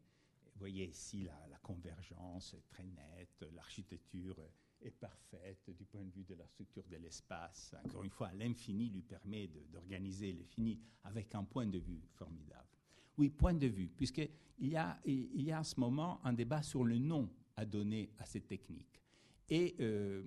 [0.59, 4.35] Vous voyez ici la, convergence est très nette, l'architecture
[4.81, 7.73] est parfaite du point de vue de la structure de l'espace.
[7.85, 12.67] Encore une fois, l'infini lui permet d'organiser le fini avec un point de vue formidable.
[13.17, 16.61] Oui, point de vue, puisqu'il y a, il y a en ce moment un débat
[16.61, 19.01] sur le nom à donner à cette technique.
[19.47, 20.23] Et euh,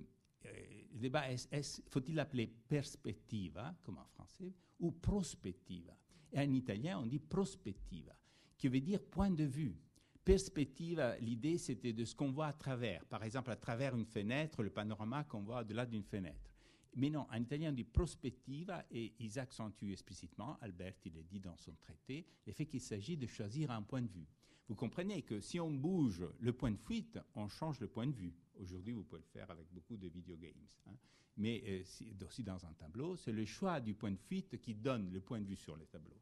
[0.47, 0.51] euh,
[0.93, 5.95] le débat est, faut-il l'appeler perspectiva, comme en français, ou prospettiva
[6.31, 8.15] Et en italien, on dit prospettiva,
[8.57, 9.77] qui veut dire point de vue.
[10.25, 13.03] Perspective, l'idée, c'était de ce qu'on voit à travers.
[13.05, 16.53] Par exemple, à travers une fenêtre, le panorama qu'on voit au-delà d'une fenêtre.
[16.95, 21.39] Mais non, en italien, on dit prospettiva et ils accentuent explicitement, Albert, il le dit
[21.39, 24.27] dans son traité, le fait qu'il s'agit de choisir un point de vue.
[24.69, 28.15] Vous comprenez que si on bouge le point de fuite, on change le point de
[28.15, 28.33] vue.
[28.61, 30.53] Aujourd'hui, vous pouvez le faire avec beaucoup de videogames.
[30.87, 30.95] Hein.
[31.35, 35.11] Mais euh, aussi dans un tableau, c'est le choix du point de fuite qui donne
[35.11, 36.15] le point de vue sur le tableau.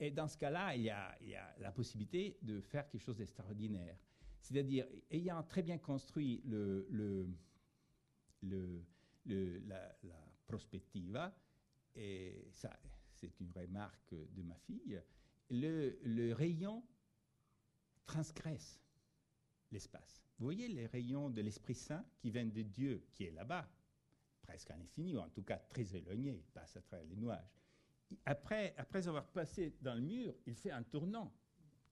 [0.00, 1.16] Et dans ce cas-là, il, y a
[1.58, 3.96] la possibilité de faire quelque chose d'extraordinaire.
[4.40, 6.84] C'est-à-dire, ayant très bien construit la,
[9.24, 9.96] la,
[10.46, 11.34] prospectiva,
[11.94, 12.78] et ça,
[13.14, 15.00] c'est une remarque de ma fille,
[15.48, 16.84] le, rayon
[18.04, 18.82] transgresse
[19.70, 20.22] l'espace.
[20.38, 23.66] Vous voyez les rayons de l'Esprit Saint qui viennent de Dieu, qui est là-bas,
[24.42, 27.63] presque à l'infini, ou en tout cas très éloigné, passe à travers les nuages
[28.24, 28.74] après,
[29.06, 31.32] avoir passé dans le mur, il fait un tournant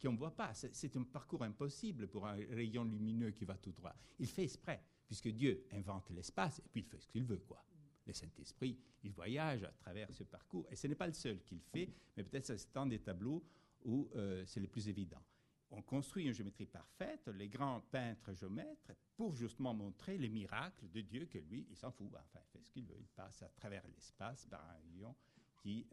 [0.00, 0.52] qu'on ne voit pas.
[0.54, 3.94] C'est un parcours impossible pour un rayon lumineux qui va tout droit.
[4.18, 7.64] Il fait exprès, puisque Dieu invente l'espace et puis il fait ce qu'il veut, quoi.
[8.04, 10.66] Le Saint-Esprit, il voyage à travers ce parcours.
[10.70, 13.44] Et ce n'est pas le seul qu'il fait, mais peut-être c'est un des tableaux
[13.84, 15.22] où euh, c'est le plus évident.
[15.70, 21.00] On construit une géométrie parfaite, les grands peintres géomètres, pour justement montrer les miracles de
[21.00, 22.08] Dieu que lui, il s'en fout.
[22.12, 22.98] Enfin, il fait ce qu'il veut.
[22.98, 25.14] Il passe à travers l'espace par un rayon
[25.62, 25.86] qui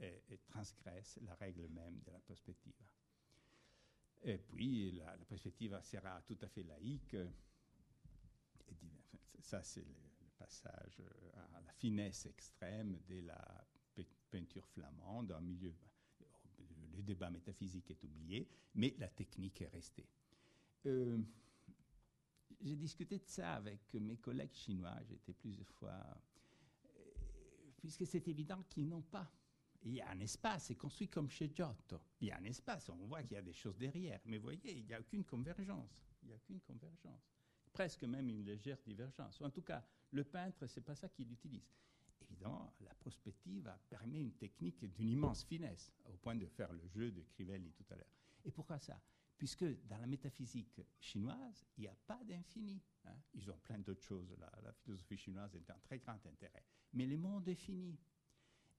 [0.47, 2.73] transgresse la règle même de la perspective.
[4.23, 7.15] Et puis, la, perspective sera tout à fait laïque.
[9.39, 9.95] Ça, c'est le,
[10.37, 11.01] passage
[11.53, 13.67] à la finesse extrême de la
[14.31, 15.75] peinture flamande en milieu.
[16.95, 20.07] Le débat métaphysique est oublié, mais la technique est restée.
[20.85, 21.17] Euh,
[22.61, 26.01] j'ai discuté de ça avec mes collègues chinois, j'étais plusieurs fois,
[26.85, 29.29] euh, puisque c'est évident qu'ils n'ont pas
[29.83, 32.01] il y a un espace, c'est construit comme chez Giotto.
[32.19, 34.19] Il y a un espace, on voit qu'il y a des choses derrière.
[34.25, 36.03] Mais vous voyez, il n'y a aucune convergence.
[36.21, 37.31] Il n'y a aucune convergence.
[37.71, 39.41] Presque même une légère divergence.
[39.41, 41.71] En tout cas, le peintre, ce n'est pas ça qu'il utilise.
[42.21, 47.11] Évidemment, la prospective permet une technique d'une immense finesse, au point de faire le jeu
[47.11, 48.13] de Crivelli tout à l'heure.
[48.43, 49.01] Et pourquoi ça?
[49.37, 52.81] Puisque dans la métaphysique chinoise, il n'y a pas d'infini.
[53.05, 53.15] Hein.
[53.33, 54.35] Ils ont plein d'autres choses.
[54.37, 56.65] La, la philosophie chinoise est un très grand intérêt.
[56.93, 57.97] Mais le monde est fini.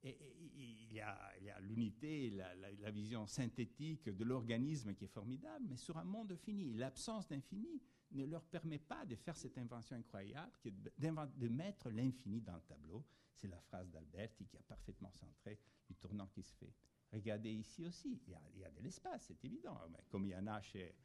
[0.03, 6.03] Il y a, l'unité, la, vision synthétique de l'organisme qui est formidable, mais sur un
[6.03, 6.73] monde fini.
[6.73, 10.51] L'absence d'infini ne leur permet pas de faire cette invention incroyable,
[10.97, 13.05] de mettre l'infini dans le tableau.
[13.35, 15.59] C'est la phrase d'Alberti qui a parfaitement centré
[15.89, 16.73] le tournant qui se fait.
[17.11, 19.77] Regardez ici aussi, il y a, de l'espace, c'est évident,
[20.09, 20.95] comme il y en a chez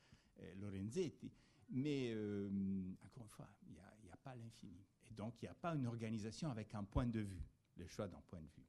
[0.57, 1.33] Lorenzetti.
[1.71, 2.49] Mais euh,
[3.05, 4.85] encore une fois, il n'y a, pas l'infini.
[5.11, 7.45] Et donc, il n'y a pas une organisation avec un point de vue,
[7.77, 8.67] le choix d'un point de vue.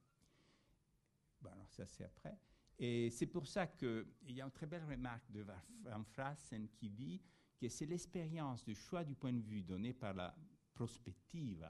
[1.40, 2.38] Bon, alors ça, c'est après.
[2.78, 6.90] Et c'est pour ça qu'il y a une très belle remarque de Van Frassen qui
[6.90, 7.20] dit
[7.58, 10.34] que c'est l'expérience du choix du point de vue donné par la
[10.72, 11.68] prospective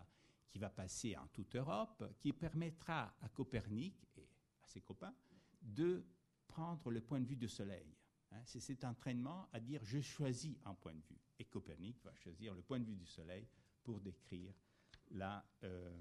[0.50, 4.28] qui va passer en toute Europe, qui permettra à Copernic et
[4.62, 5.14] à ses copains
[5.62, 6.04] de
[6.46, 7.94] prendre le point de vue du Soleil.
[8.30, 8.42] Hein.
[8.44, 11.20] c'est cet entraînement à dire je choisis un point de vue.
[11.38, 13.46] Et Copernic va choisir le point de vue du Soleil
[13.82, 14.52] pour décrire
[15.10, 15.96] la, euh,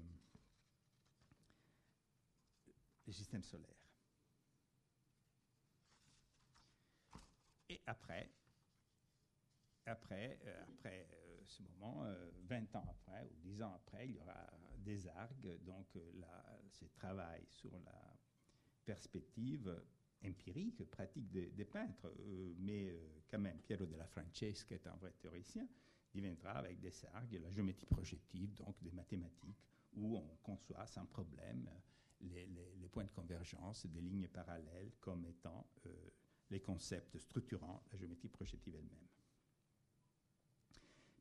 [3.08, 3.74] le système solaire.
[7.70, 8.30] Et après,
[9.86, 12.04] après, euh, après euh, ce moment,
[12.44, 16.60] 20 euh, ans après ou 10 ans après, il y aura des argues, donc là,
[16.70, 18.16] c'est travail sur la
[18.84, 19.82] perspective
[20.24, 22.12] empirique, pratique des, peintres,
[22.58, 22.92] mais
[23.30, 25.66] quand même, Piero della Francesca est un vrai théoricien,
[26.14, 29.62] viendra avec des argues, la géométrie projective, donc des mathématiques,
[29.94, 31.68] où on conçoit sans problème
[32.20, 36.10] les, points de convergence des lignes parallèles comme étant euh,
[36.50, 39.08] les concepts structurants, la géométrie projective elle-même.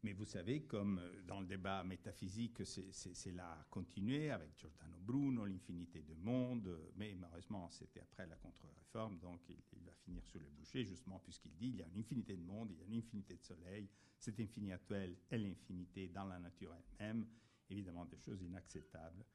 [0.04, 5.46] Mais vous savez, comme euh, dans le débat métaphysique, c'est là continué avec Giordano Bruno,
[5.46, 10.50] l'infinité de monde, mais malheureusement, c'était après la contre-réforme, donc il, va finir sur le
[10.50, 13.00] boucher, justement, puisqu'il dit il y a une infinité de monde, il y a une
[13.00, 17.28] infinité de soleil, cet infini actuel est l'infinité dans la nature elle-même,
[17.70, 19.26] évidemment des choses inacceptables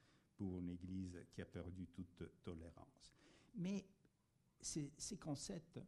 [0.43, 3.15] pour une Église qui a perdu toute tolérance.
[3.55, 3.87] Mais
[4.61, 5.79] ces, concepts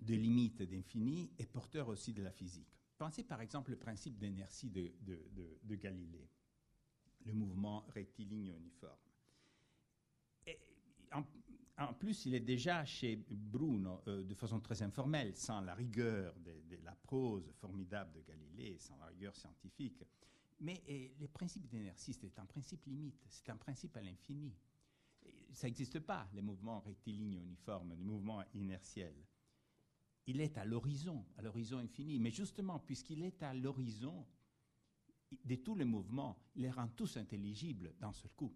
[0.00, 2.80] de limite d'infini est porteur aussi de la physique.
[2.96, 4.90] Pensez par exemple le principe d'inertie de,
[5.62, 6.30] de, Galilée,
[7.26, 8.96] le mouvement rectiligne uniforme.
[11.76, 16.34] en, plus, il est déjà chez Bruno euh, de façon très informelle, sans la rigueur
[16.38, 20.02] de, la prose formidable de Galilée, sans la rigueur scientifique.
[20.60, 20.82] Mais
[21.18, 24.54] le principe d'inertie, c'est un principe limite, c'est un principe à l'infini.
[25.52, 29.26] Ça n'existe pas, les mouvements rectilignes uniformes, les mouvements inertiels
[30.30, 32.18] il est à l'horizon, à l'horizon infini.
[32.18, 34.26] Mais justement, puisqu'il est à l'horizon
[35.44, 38.54] de tous les mouvements, il les rend tous intelligibles d'un seul coup,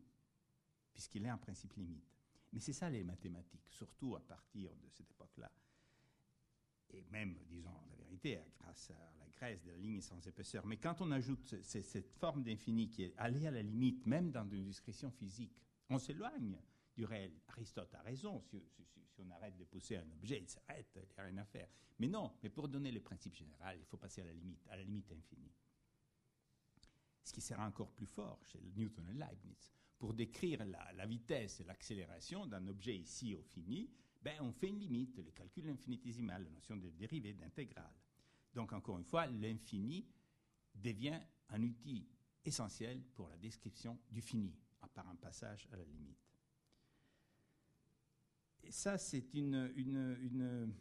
[0.92, 2.08] puisqu'il est un principe limite.
[2.52, 5.50] Mais c'est ça les mathématiques, surtout à partir de cette époque-là.
[6.90, 7.80] Et même, disons
[8.14, 10.64] la vérité, grâce à la Grèce de la ligne sans épaisseur.
[10.66, 14.48] Mais quand on ajoute cette forme d'infini qui est allée à la limite, même dans
[14.48, 16.58] une discrétion physique, on s'éloigne
[16.96, 17.32] du réel.
[17.48, 18.62] Aristote a raison, si,
[19.18, 21.68] on arrête de pousser un objet, il s'arrête, il n'y a rien à faire.
[21.98, 24.76] Mais non, mais pour donner le principe général, il faut passer à la limite, à
[24.76, 25.52] la limite infinie.
[27.22, 29.72] Ce qui sera encore plus fort chez Newton et Leibniz.
[29.98, 33.90] Pour décrire la, vitesse et l'accélération d'un objet ici au fini,
[34.22, 37.92] ben, on fait une limite, le calcul infinitésimal, la notion de dérivée, d'intégrale.
[38.54, 40.06] Donc encore une fois, l'infini
[40.74, 42.08] devient un outil
[42.44, 46.24] essentiel pour la description du fini, à part un passage à la limite
[48.70, 50.72] ça, c'est une, une,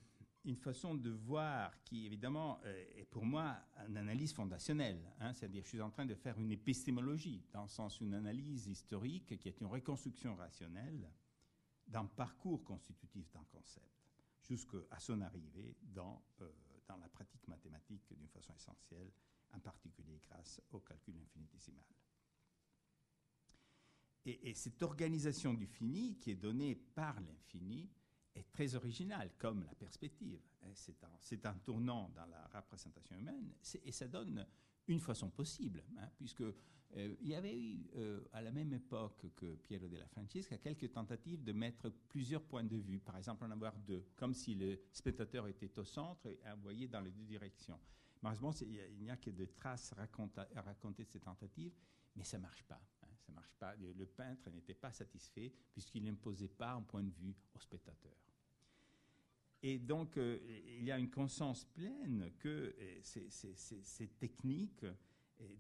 [0.46, 3.58] une, façon de voir qui, évidemment, euh, est pour moi
[3.88, 5.00] une analyse fondationnelle.
[5.20, 5.34] Hein.
[5.34, 9.38] C'est-à-dire, je suis en train de faire une épistémologie, dans le sens une analyse historique
[9.40, 11.10] qui est une reconstruction rationnelle
[11.88, 13.92] d'un parcours constitutif d'un concept,
[14.42, 16.50] jusqu'à son arrivée dans, euh,
[16.88, 19.12] dans la pratique mathématique d'une façon essentielle,
[19.54, 21.86] en particulier grâce au calcul infinitésimal.
[24.26, 27.90] Et, cette organisation du fini, qui est donnée par l'infini,
[28.36, 30.42] est très originale, comme la perspective.
[30.64, 30.72] Hein,
[31.20, 34.48] c'est un, tournant dans la représentation humaine, et ça donne
[34.88, 36.44] une façon possible, hein, puisque
[36.96, 40.92] euh, il y avait eu, euh, à la même époque que Piero della Francesca, quelques
[40.92, 44.80] tentatives de mettre plusieurs points de vue, par exemple en avoir deux, comme si le
[44.92, 47.80] spectateur était au centre et envoyé dans les deux directions.
[48.22, 51.74] Malheureusement, il n'y a que des traces à raconter de ces tentatives,
[52.16, 52.82] mais ça ne marche pas
[53.24, 53.76] ça ne marche pas.
[53.76, 58.16] Le peintre n'était pas satisfait puisqu'il n'imposait pas un point de vue au spectateur.
[59.62, 60.40] Et donc, euh,
[60.78, 64.94] il y a une conscience pleine que euh, cette technique euh,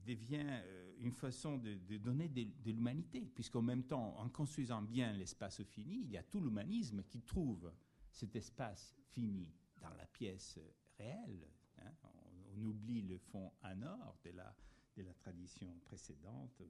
[0.05, 0.61] devient
[0.99, 6.11] une façon de, donner de, l'humanité, puisqu'en même temps, en construisant bien l'espace fini, il
[6.11, 7.71] y a tout l'humanisme qui trouve
[8.11, 10.59] cet espace fini dans la pièce
[10.97, 11.47] réelle.
[11.79, 11.91] Hein.
[12.03, 14.55] On, oublie le fond en or de la,
[14.95, 16.61] de la tradition précédente.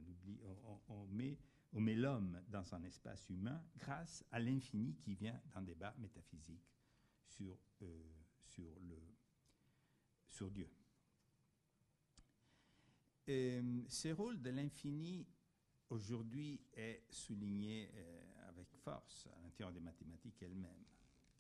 [0.66, 1.38] On, on, met,
[1.74, 6.74] on met l'homme dans un espace humain grâce à l'infini qui vient d'un débat métaphysique
[7.26, 8.04] sur, euh,
[8.46, 8.98] sur, le,
[10.30, 10.70] sur Dieu.
[13.30, 15.26] Euh, ce rôle de l'infini
[15.90, 20.84] aujourd'hui est souligné euh, avec force à l'intérieur des mathématiques elles-mêmes,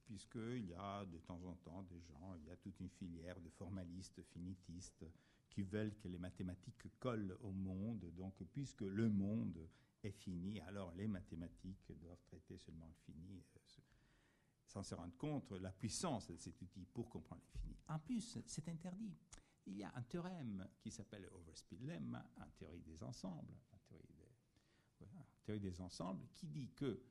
[0.06, 3.40] puisqu'il y a de temps en temps des gens, il y a toute une filière
[3.42, 5.06] de formalistes, finitistes,
[5.50, 8.10] qui veulent que les mathématiques collent au monde.
[8.16, 9.68] Donc, puisque le monde
[10.04, 13.60] est fini, alors les mathématiques doivent traiter seulement le fini, euh,
[14.66, 17.76] sans se rendre compte la puissance de cet outil pour comprendre l'infini.
[17.90, 19.18] En plus, c'est interdit.
[19.66, 23.78] Il y a un théorème qui s'appelle Overspeed Lemma, en théorie des ensembles, en
[25.44, 27.02] théorie des, ensembles, qui dit que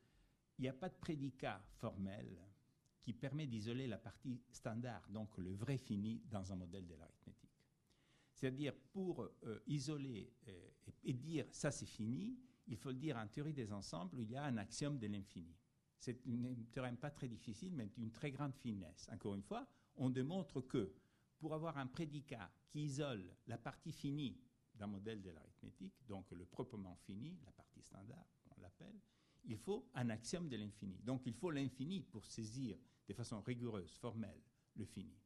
[0.59, 2.38] il n'y a pas de prédicat formel
[3.01, 7.51] qui permet d'isoler la partie standard, donc le vrai fini, dans un modèle de l'arithmétique.
[8.35, 10.71] C'est-à-dire, pour euh, isoler euh,
[11.05, 14.37] et dire ça c'est fini, il faut dire en théorie des ensembles où il y
[14.37, 15.57] a un axiome de l'infini.
[15.99, 19.09] C'est un théorème pas très difficile, mais d'une très grande finesse.
[19.12, 20.93] Encore une fois, on démontre que
[21.43, 24.41] pour avoir un prédicat qui isole la partie finie
[24.77, 28.25] d'un modèle de l'arithmétique, donc le proprement fini, la partie standard,
[28.57, 29.01] on l'appelle,
[29.47, 31.01] il faut un axiome de l'infini.
[31.03, 32.79] Donc il faut l'infini pour saisir
[33.09, 34.40] de façon rigoureuse, formelle,
[34.77, 35.19] le fini.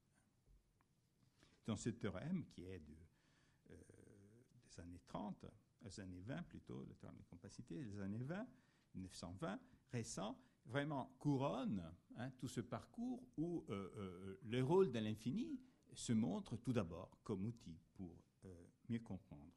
[1.67, 2.97] Dans ce théorème, qui est de
[4.81, 5.45] années 30,
[5.83, 8.47] les années 20 plutôt, le terme de compacité, les années 20,
[8.95, 9.61] 1920,
[9.93, 15.61] récent, vraiment couronne hein, tout ce parcours où euh, euh, le rôle de l'infini
[15.97, 18.14] se montre tout d'abord comme outil pour
[18.88, 19.53] mieux comprendre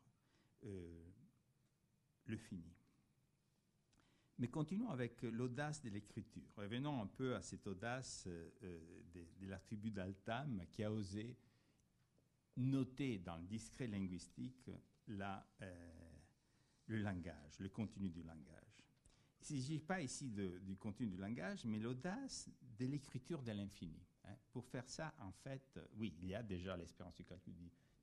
[0.64, 2.74] le fini.
[4.40, 6.50] Mais continuons avec l'audace de l'écriture.
[6.56, 11.38] Revenons un peu à cette audace de, de, la tribu d'Altam qui a osé
[12.56, 14.72] noter dans le discret linguistique
[15.08, 15.46] la,
[16.90, 18.86] le langage, le contenu du langage.
[19.50, 24.02] Il ne s'agit pas ici du contenu du langage, mais l'audace de l'écriture de l'infini.
[24.30, 24.38] Hein.
[24.52, 27.54] Pour faire ça, en fait, oui, il y a déjà l'espérance du calcul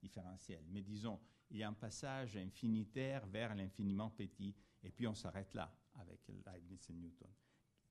[0.00, 1.20] différentiel, mais disons,
[1.50, 6.26] il y a un passage infinitaire vers l'infiniment petit, et puis on s'arrête là avec
[6.28, 7.30] Leibniz et Newton.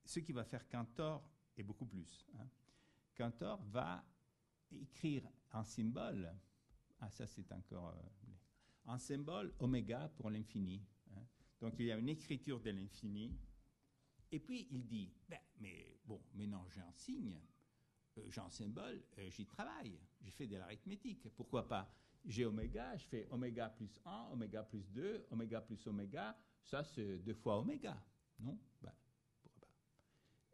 [0.04, 2.26] Ce qui va faire Cantor est beaucoup plus.
[2.38, 2.48] Hein.
[3.16, 4.04] Cantor va
[4.70, 6.32] écrire en symbole,
[7.00, 10.84] ah ça c'est encore, euh, en symbole oméga pour l'infini.
[11.10, 11.24] Hein.
[11.60, 13.36] Donc il y a une écriture de l'infini.
[14.32, 17.40] Et puis il dit, ben, mais bon, maintenant j'ai un signe,
[18.18, 21.28] euh, un symbole, euh, j'y travaille, j'ai fait de l'arithmétique.
[21.34, 21.90] Pourquoi pas?
[22.24, 27.18] J'ai oméga, je fais oméga plus 1, oméga plus 2, oméga plus oméga, ça c'est
[27.18, 27.96] deux fois oméga.
[28.40, 28.58] Non?
[28.82, 28.92] Ben,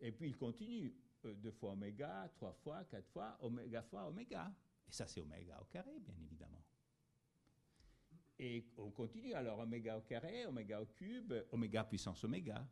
[0.00, 0.94] Et puis il continue,
[1.24, 4.52] euh, deux fois oméga, trois fois, quatre fois, oméga fois oméga.
[4.86, 6.62] Et ça c'est oméga au carré, bien évidemment.
[8.38, 12.66] Et on continue alors oméga au carré, oméga au cube, oméga puissance oméga.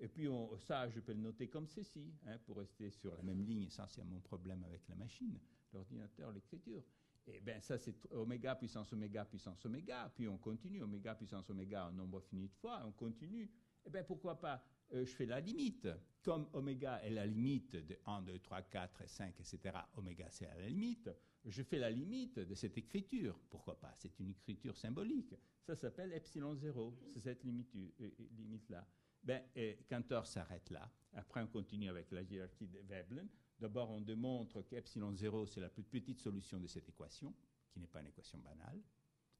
[0.00, 0.28] Et puis
[0.58, 3.68] ça, je peux le noter comme ceci, hein, pour rester sur la même ligne.
[3.68, 5.38] Ça, c'est mon problème avec la machine,
[5.72, 6.82] l'ordinateur, l'écriture.
[7.26, 10.10] Et bien ça, c'est oméga puissance oméga puissance oméga.
[10.14, 13.50] Puis on continue, oméga puissance oméga un nombre fini de fois, on continue.
[13.84, 15.88] Et bien pourquoi pas euh, je fais la limite.
[16.22, 20.68] Comme oméga est la limite de 1, 2, 3, 4, 5, etc., oméga c'est la
[20.68, 21.10] limite,
[21.44, 23.38] je fais la limite de cette écriture.
[23.50, 23.94] Pourquoi pas?
[23.96, 25.34] C'est une écriture symbolique.
[25.62, 28.86] Ça s'appelle epsilon 0, c'est cette euh, euh, limite-là.
[29.28, 29.42] Ben,
[29.90, 30.90] Cantor s'arrête là.
[31.12, 33.28] Après, on continue avec la hiérarchie de Veblen.
[33.60, 37.34] D'abord, on démontre qu'epsilon 0, c'est la plus petite solution de cette équation,
[37.70, 38.80] qui n'est pas une équation banale.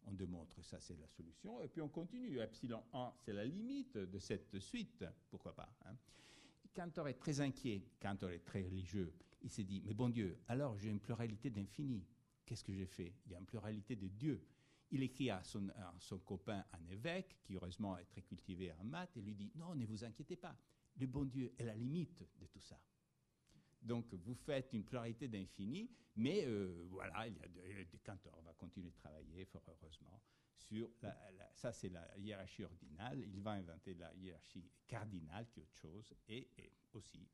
[0.05, 1.63] On démontre ça, c'est la solution.
[1.63, 2.39] Et puis on continue.
[2.39, 5.07] Epsilon 1, c'est la limite de cette suite.
[5.31, 5.97] Pourquoi pas hein?
[6.75, 7.83] Cantor est très inquiet.
[7.99, 9.15] Cantor est très religieux.
[9.41, 12.05] Il s'est dit, mais bon Dieu, alors j'ai une pluralité d'infini.
[12.45, 13.15] Qu'est-ce que j'ai fait?
[13.25, 14.47] Il y a une pluralité de Dieu.
[14.91, 19.21] Il écrit à son, copain, un évêque, qui heureusement est très cultivé en maths, et
[19.21, 20.57] lui dit, non, ne vous inquiétez pas.
[20.97, 22.81] Le bon Dieu est la limite de tout ça.
[23.83, 28.37] Donc vous faites une pluralité d'infini, mais euh, voilà, il y a des cantors.
[28.39, 30.21] On va continuer de travailler, fort heureusement,
[30.57, 30.91] sur
[31.55, 33.21] ça c'est la hiérarchie ordinale.
[33.21, 36.49] Il va inventer la hiérarchie cardinale, qui est autre chose, et,
[36.93, 37.29] aussi,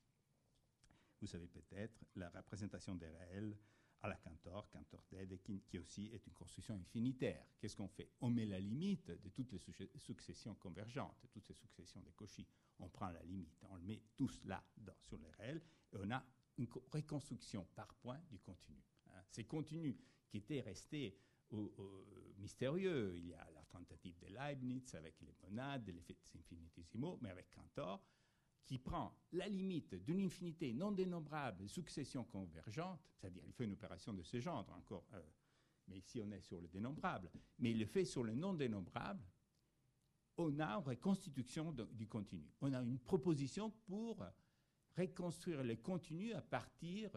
[1.20, 3.56] vous savez peut-être, la représentation des réels
[4.04, 7.46] à la Cantor, Cantor Dedekind, qui aussi est une construction infinitaire.
[7.58, 8.10] Qu'est-ce qu'on fait?
[8.20, 9.58] On met la limite de toutes les
[9.96, 12.46] successions convergentes, de toutes ces successions de Cauchy.
[12.80, 14.62] On prend la limite, on le met tous là
[15.00, 16.22] sur les réels, et on a
[16.58, 18.84] une reconstruction par point du continu.
[19.06, 19.22] Hein.
[19.30, 19.96] Ces contenus
[20.28, 21.18] qui étaient restés
[22.36, 23.16] mystérieux.
[23.16, 28.04] Il y a la tentative de Leibniz avec les monades, l'effet infinitésimaux, mais avec Cantor,
[28.64, 33.72] qui prend la limite d'une infinité non dénombrable de successions convergentes, c'est-à-dire il fait une
[33.72, 35.22] opération de ce genre encore, euh,
[35.88, 39.22] mais ici on est sur le dénombrable, mais il le fait sur le non dénombrable,
[40.36, 42.50] on a une reconstitution du continu.
[42.60, 44.24] On a une proposition pour
[44.96, 47.10] reconstruire le continu à partir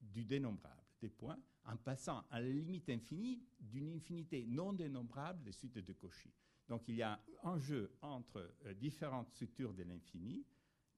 [0.00, 5.52] du dénombrable, des points, en passant à la limite infinie d'une infinité non dénombrable des
[5.52, 6.32] suites de Cauchy.
[6.68, 10.44] Donc il y a un jeu entre euh, différentes structures de l'infini,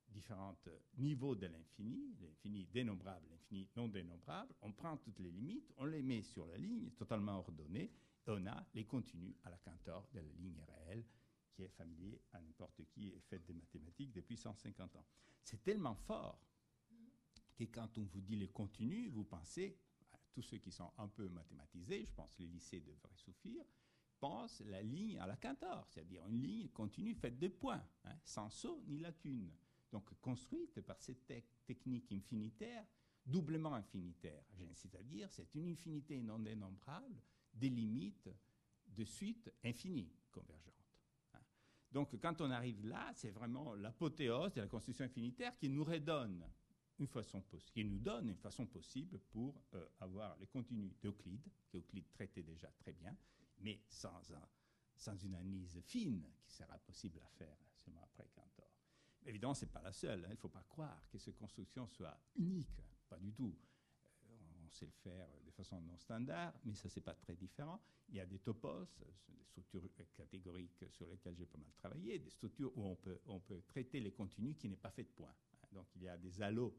[0.08, 4.52] différents euh, niveaux de l'infini, l'infini dénombrable, l'infini non dénombrable.
[4.62, 7.92] On prend toutes les limites, on les met sur la ligne totalement ordonnée,
[8.26, 11.04] et on a les continus à la Cantor de la ligne réelle
[11.52, 15.06] qui est familier à n'importe qui et fait des mathématiques depuis 150 ans.
[15.42, 16.40] C'est tellement fort
[17.54, 19.78] que quand on vous dit les continus, vous pensez,
[20.32, 23.64] tous ceux qui sont un peu mathématisés, je pense les lycées devraient souffrir,
[24.20, 28.50] pense la ligne à la Cantor, c'est-à-dire une ligne continue faite de points, hein, sans
[28.50, 29.50] saut ni lacune.
[29.90, 31.26] Donc construite par cette
[31.66, 32.86] technique infinitaire,
[33.26, 34.44] doublement infinitaire.
[34.74, 37.20] C'est-à-dire, c'est une infinité non dénombrable
[37.52, 38.30] des limites
[38.86, 40.74] de suite infinies convergentes.
[41.34, 41.40] Hein.
[41.90, 46.44] Donc quand on arrive là, c'est vraiment l'apothéose de la construction infinitaire qui nous redonne
[47.00, 47.42] une façon
[47.72, 52.68] qui nous donne une façon possible pour euh, avoir le contenu d'Euclide, qu'Euclide traitait déjà
[52.78, 53.16] très bien,
[53.60, 54.20] mais sans,
[55.22, 58.70] une analyse fine qui sera possible à faire seulement après Cantor.
[59.26, 60.24] Évidemment, ce n'est pas la seule.
[60.24, 60.28] Hein.
[60.28, 63.54] Il ne faut pas croire que cette construction soit unique, pas du tout.
[64.24, 67.80] Euh, on sait le faire de façon non standard, mais ça, c'est pas très différent.
[68.08, 68.86] Il y a des topos,
[69.28, 69.82] des structures
[70.14, 72.84] catégoriques sur lesquelles j'ai pas mal travaillé, des structures où
[73.26, 75.34] on peut, traiter les contenus qui n'est pas fait de points.
[75.62, 75.68] Hein.
[75.72, 76.74] Donc, il y a des halos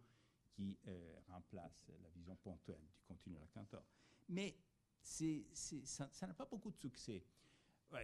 [0.52, 3.84] qui euh, remplace la vision ponctuelle du continu de la Cantor.
[4.30, 4.56] Mais
[5.02, 7.24] ça n'a pas beaucoup de succès.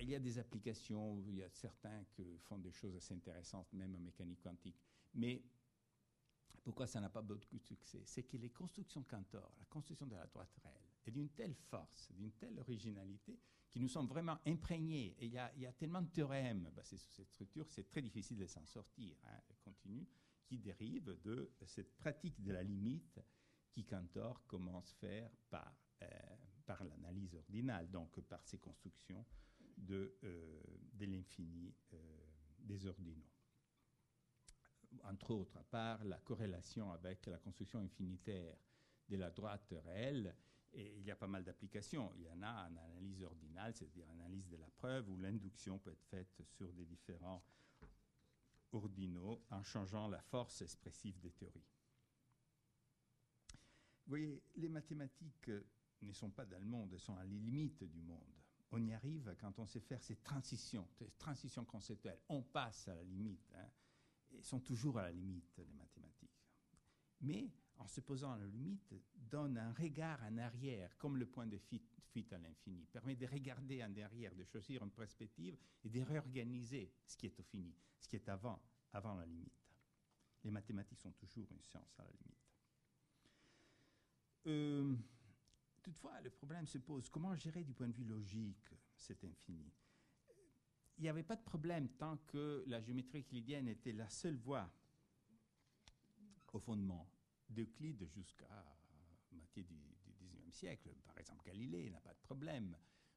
[0.02, 3.72] il y a des applications, il y a certains qui font des choses assez intéressantes,
[3.74, 4.80] même en mécanique quantique.
[5.14, 5.44] Mais
[6.64, 8.02] pourquoi ça n'a pas beaucoup de succès?
[8.06, 12.12] C'est que les constructions Cantor, la construction de la droite réelle, est d'une telle force,
[12.12, 13.40] d'une telle originalité,
[13.72, 15.16] qui nous sommes vraiment imprégnés.
[15.20, 18.48] Et il y, a, tellement de théorèmes basés sur cette structure, c'est très difficile de
[18.48, 19.16] s'en sortir.
[19.28, 20.08] Hein, continue
[20.48, 23.20] qui dérive de cette pratique de la limite
[23.72, 26.08] qui Cantor commence à faire par, euh,
[26.68, 29.26] par l'analyse ordinale, donc par ces constructions
[29.78, 30.62] de, euh,
[31.00, 31.98] l'infini euh,
[32.60, 33.32] des ordinaux.
[35.04, 38.58] Entre autres, par la corrélation avec la construction infinitaire
[39.10, 40.36] de la droite réelle,
[40.74, 42.12] et il y a pas mal d'applications.
[42.18, 45.92] Il y en a en analyse ordinale, c'est-à-dire analyse de la preuve, où l'induction peut
[45.92, 47.44] être faite sur des différents
[48.74, 51.66] ordinaux en changeant la force expressive des théories.
[54.06, 55.52] Vous voyez, les mathématiques
[56.02, 58.34] ne sont pas dans le monde, elles sont à les limites du monde.
[58.72, 62.20] On y arrive quand on sait faire ces transitions, ces transitions conceptuelles.
[62.30, 63.50] On passe à la limite.
[63.56, 63.70] Hein,
[64.32, 66.30] et sont toujours à la limite, les mathématiques.
[67.22, 71.48] Mais en se posant à la limite, donne un regard en arrière, comme le point
[71.48, 76.02] de fuite à l'infini, permet de regarder en arrière, de choisir une perspective et de
[76.02, 78.62] réorganiser ce qui est au fini, ce qui est avant,
[78.94, 79.54] avant la limite.
[80.44, 82.38] Les mathématiques sont toujours une science à la limite.
[84.48, 84.96] Euh,
[85.88, 89.72] toutefois, le problème se pose, comment gérer du point de vue logique cet infini?
[90.98, 94.70] Il n'y avait pas de problème tant que la géométrie euclidienne était la seule voie
[96.52, 97.10] au fondement
[97.50, 99.78] d'Euclide jusqu'à la moitié du,
[100.20, 100.90] XIXe siècle.
[101.06, 102.76] Par exemple, Galilée n'a pas de problème.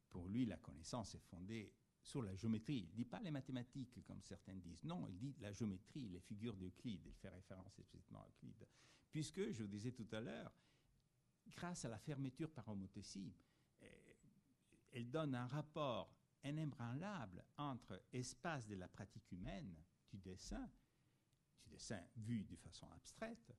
[0.08, 2.78] Pour lui, la connaissance est fondée sur la géométrie.
[2.78, 4.84] Il ne dit pas les mathématiques, comme certains disent.
[4.84, 7.04] Non, il dit la géométrie, les figures d'Euclide.
[7.04, 8.64] Il fait référence explicitement à Euclide.
[9.10, 10.52] Puisque, je vous disais tout à l'heure,
[11.50, 13.34] grâce à la fermeture par homothétie,
[13.82, 13.86] eh,
[14.92, 19.74] elle donne un rapport inébranlable entre espace de la pratique humaine,
[20.10, 20.68] du dessin,
[21.62, 23.52] du dessin vu de façon abstraite,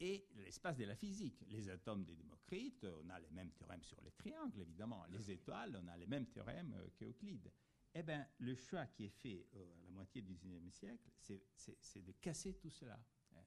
[0.00, 1.44] et l'espace de la physique.
[1.48, 5.04] Les atomes des Démocrites, on a les mêmes théorèmes sur les triangles, évidemment.
[5.10, 7.52] Les étoiles, on a les mêmes théorèmes euh, qu'Euclide.
[7.94, 12.02] Eh bien, le choix qui est fait euh, à la moitié du XIXe siècle, c'est
[12.04, 12.98] de casser tout cela.
[13.36, 13.42] Hein.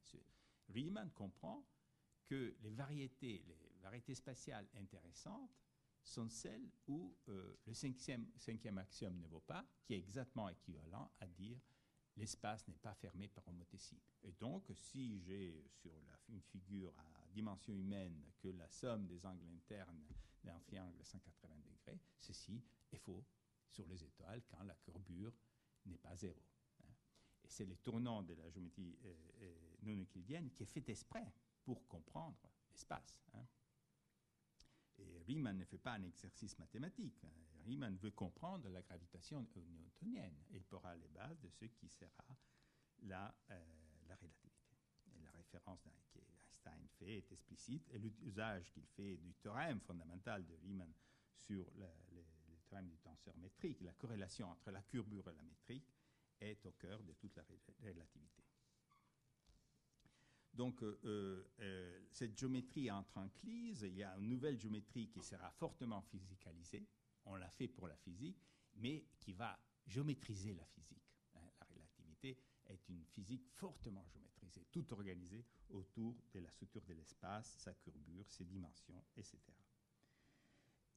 [0.69, 1.67] Riemann comprend
[2.25, 3.53] que les variétés, les
[3.85, 5.55] variétés spatiales intéressantes
[6.03, 11.11] sont celles où euh, le cinquième, cinquième axiome ne vaut pas, qui est exactement équivalent
[11.19, 11.59] à dire
[12.17, 14.01] l'espace n'est pas fermé par homothétie.
[14.23, 15.91] Et donc, si j'ai sur
[16.29, 20.03] une figure à dimension humaine que la somme des angles internes
[20.43, 23.23] d'un triangle 180 degrés, ceci est faux
[23.69, 25.33] sur les étoiles quand la courbure
[25.85, 26.41] n'est pas zéro.
[26.83, 26.93] Hein.
[27.43, 31.31] Et c'est le tournant de la géométrie euh, euh, non euclidienne qui est fait exprès
[31.63, 32.37] pour comprendre
[32.71, 33.21] l'espace.
[33.33, 33.45] Hein.
[34.97, 37.21] Et Riemann ne fait pas un exercice mathématique.
[37.65, 40.37] Riemann veut comprendre la gravitation newtonienne.
[40.51, 42.25] Il pourra les bases de ce qui sera
[43.03, 43.65] la, euh,
[44.07, 44.77] la relativité.
[45.15, 50.55] Et la référence qu'Einstein fait est explicite, et l'usage qu'il fait du théorème fondamental de
[50.55, 50.93] Riemann
[51.35, 51.87] sur le,
[52.67, 55.87] théorème du tenseur métrique, la corrélation entre la courbure et la métrique,
[56.39, 57.43] est au cœur de toute la
[57.83, 58.43] relativité.
[60.55, 63.83] Donc, euh, euh, cette géométrie entre en crise.
[63.83, 66.87] Il y a une nouvelle géométrie qui sera fortement physicalisée.
[67.25, 68.41] On l'a fait pour la physique,
[68.75, 71.03] mais qui va géométriser la physique.
[71.35, 71.41] Hein.
[71.59, 72.37] La relativité
[72.67, 78.29] est une physique fortement géométrisée, tout organisée autour de la structure de l'espace, sa courbure,
[78.29, 79.39] ses dimensions, etc.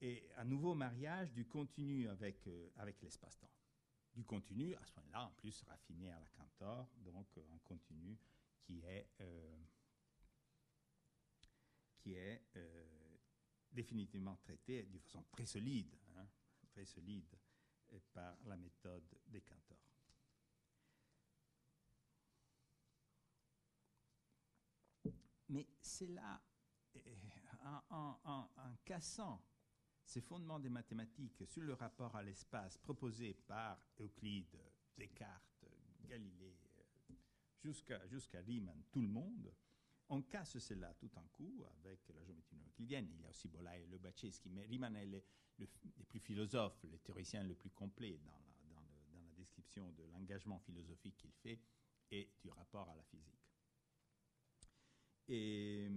[0.01, 3.51] Et un nouveau mariage du continu avec, euh, avec l'espace-temps.
[4.15, 8.17] Du continu, à ce moment-là, en plus raffiné à la Cantor, donc un continu
[8.69, 9.65] qui est, euh,
[11.97, 13.17] qui est euh,
[13.73, 16.29] définitivement traité de façon très solide, hein,
[16.71, 17.35] très solide
[18.13, 19.79] par la méthode des cantors.
[25.49, 26.43] Mais c'est là,
[27.89, 29.43] en, en, cassant
[30.05, 34.59] ces fondements des mathématiques sur le rapport à l'espace proposé par Euclide,
[34.95, 35.65] Descartes,
[36.05, 36.58] Galilée,
[37.61, 39.53] jusqu'à jusqu'à Riemann, tout le monde,
[40.11, 43.09] on casse cela tout en coup avec la géométrie euclidienne.
[43.11, 45.23] Il y a aussi Bollai et Lobachevsky, mais Riemann est le,
[45.59, 45.67] le,
[46.09, 48.75] plus philosophe, le théoricien le plus complet dans la,
[49.11, 51.61] dans, la description de l'engagement philosophique qu'il fait
[52.11, 53.35] et du rapport à la physique.
[55.29, 55.91] Et,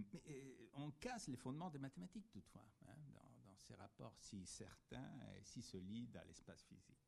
[0.74, 5.43] on casse les fondements des mathématiques toutefois, hein, dans, dans, ces rapports si certains et
[5.43, 7.07] si solides à l'espace physique.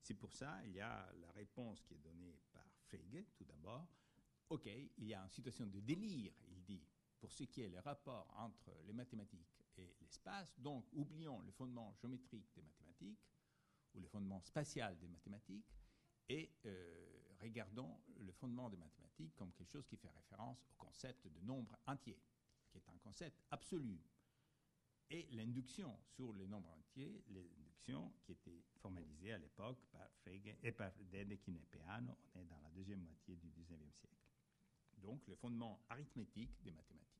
[0.00, 3.86] C'est pour ça il y a la réponse qui est donnée par Frege, tout d'abord.
[4.48, 6.82] OK, il y a une situation de délire, il dit,
[7.20, 10.58] pour ce qui est le rapport entre les mathématiques et l'espace.
[10.58, 13.20] Donc, oublions le fondement géométrique des mathématiques
[13.94, 15.72] ou le fondement spatial des mathématiques
[16.28, 21.26] et euh, regardons le fondement des mathématiques comme quelque chose qui fait référence au concept
[21.26, 22.18] de nombre entier,
[22.70, 24.00] qui est un concept absolu.
[25.10, 27.24] Et l'induction sur les nombres entiers,
[28.24, 32.60] qui était formalisée à l'époque par Frege et par Dedekind et Peano, on est dans
[32.60, 34.16] la deuxième moitié du XIXe siècle.
[34.98, 37.10] Donc le fondement arithmétique des mathématiques.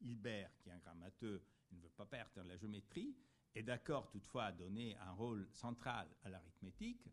[0.00, 1.42] Hilbert, qui est un grand matheux,
[1.72, 3.14] ne veut pas perdre la géométrie,
[3.54, 7.08] est d'accord toutefois à donner un rôle central à l'arithmétique,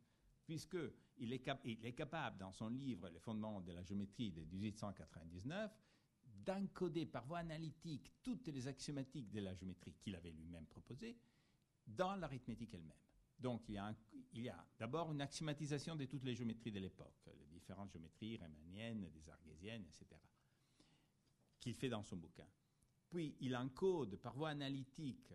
[0.46, 5.72] puisqu'il est, il est capable, dans son livre Les fondements de la géométrie de 1899,
[6.46, 11.18] d'encoder par voie analytique toutes les axiomatiques de la géométrie qu'il avait lui-même proposées
[11.88, 12.98] dans l'arithmétique elle-même.
[13.40, 13.76] Donc il
[14.42, 19.10] y a, d'abord une axiomatisation de toutes les géométries de l'époque, les différentes géométries riemanniennes,
[19.10, 20.20] des argésiennes, etc.,
[21.60, 22.48] qu'il fait dans son bouquin.
[23.10, 25.34] Puis il encode par voie analytique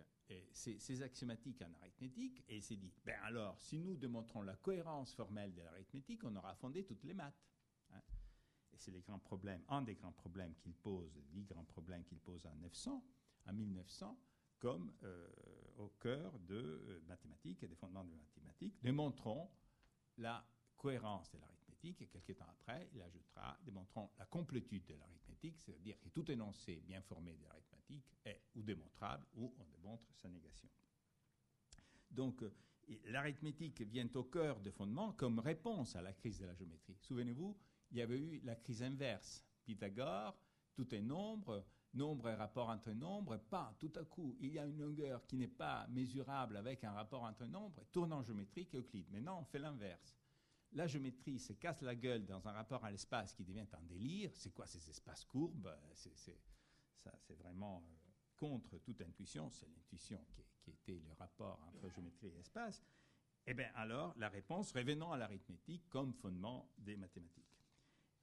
[0.51, 5.13] ces, axiomatiques en arithmétique et il s'est dit, ben alors, si nous démontrons la cohérence
[5.13, 7.47] formelle de l'arithmétique, on aura fondé toutes les maths.
[7.91, 8.01] Hein.
[8.73, 12.19] Et c'est les grands problèmes, un des grands problèmes qu'il pose, les grands problèmes qu'il
[12.19, 13.03] pose en 900,
[13.47, 14.19] en 1900,
[14.59, 15.27] comme euh,
[15.77, 19.49] au cœur de euh, mathématiques et des fondements de mathématiques, démontrons
[20.17, 20.45] la
[20.77, 25.99] cohérence de l'arithmétique et quelques temps après, il ajoutera, démontrons la complétude de l'arithmétique, c'est-à-dire
[25.99, 30.69] que tout énoncé bien formé de l'arithmétique est ou démontrable ou on démontre sa négation.
[32.11, 32.53] Donc, euh,
[33.05, 36.97] l'arithmétique vient au cœur des fondements comme réponse à la crise de la géométrie.
[37.01, 37.57] Souvenez-vous,
[37.91, 39.45] il y avait eu la crise inverse.
[39.63, 40.37] Pythagore,
[40.73, 44.65] tout est nombre, nombre et rapport entre nombre, pas tout à coup, il y a
[44.65, 49.09] une longueur qui n'est pas mesurable avec un rapport entre nombre, tournant géométrique et Euclide.
[49.11, 50.15] Maintenant, on fait l'inverse.
[50.73, 54.31] La géométrie se casse la gueule dans un rapport à l'espace qui devient un délire.
[54.35, 55.75] C'est quoi ces espaces courbes?
[55.93, 59.49] C'est vraiment euh, contre toute intuition.
[59.49, 62.83] C'est l'intuition qui, qui, était le rapport entre géométrie et espace.
[63.47, 67.48] Eh bien, alors, la réponse, revenons à l'arithmétique comme fondement des mathématiques.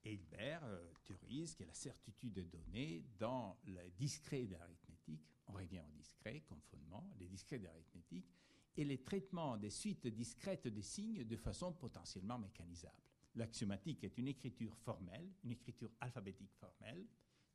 [0.07, 5.55] Et Hilbert euh, théorise que la certitude de données dans le discret de l'arithmétique, on
[5.55, 8.31] revient au discret comme fondement, les discrets d'arithmétique,
[8.77, 13.03] et les traitements des suites discrètes de signes de façon potentiellement mécanisable.
[13.35, 17.05] L'axiomatique est une écriture formelle, une écriture alphabétique formelle,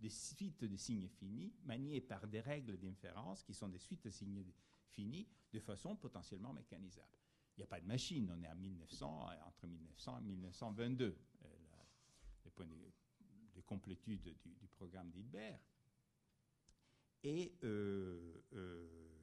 [0.02, 4.10] des suites de signes finis, maniées par des règles d'inférence qui sont des suites de
[4.10, 4.43] signes
[4.89, 7.18] finis de façon potentiellement mécanisable.
[7.56, 11.18] Il n'y a pas de machine, on est en 1900, entre 1900 et 1922
[12.60, 12.66] les points
[13.56, 15.60] de, complétude du, programme d'Hilbert.
[17.24, 19.18] Et euh, euh,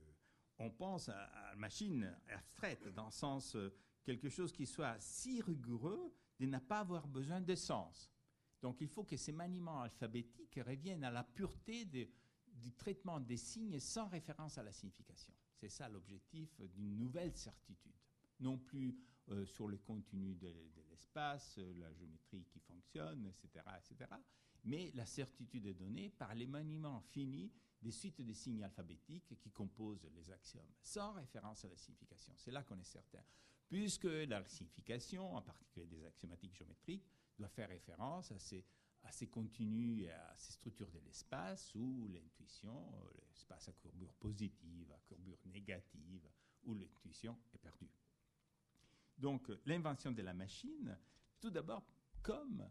[0.59, 3.75] on pense à, une machine abstraite, dans le sens euh,
[4.05, 8.11] quelque chose qui soit si rigoureux de n'a pas avoir besoin de sens.
[8.63, 13.81] Donc il faut que ces maniements alphabétiques reviennent à la pureté du traitement des signes
[13.81, 15.35] sans référence à la signification.
[15.57, 17.99] C'est ça l'objectif d'une nouvelle certitude
[18.41, 18.97] non plus
[19.31, 20.53] euh, sur le contenu de,
[20.91, 24.11] l'espace, euh, la géométrie qui fonctionne, etc., etc.,
[24.65, 30.09] mais la certitude des données par l'émaniement fini des suites de signes alphabétiques qui composent
[30.15, 32.35] les axiomes, sans référence à la signification.
[32.37, 33.23] C'est là qu'on est certain.
[33.69, 37.07] Puisque la signification, en particulier des axiomatiques géométriques,
[37.39, 38.65] doit faire référence à ces,
[39.03, 44.13] à ces contenus et à ces structures de l'espace où l'intuition, euh, l'espace à courbure
[44.15, 46.29] positive, à courbure négative,
[46.65, 47.91] où l'intuition est perdue.
[49.19, 50.97] Donc, l'invention de la machine,
[51.41, 51.85] tout d'abord,
[52.23, 52.69] comme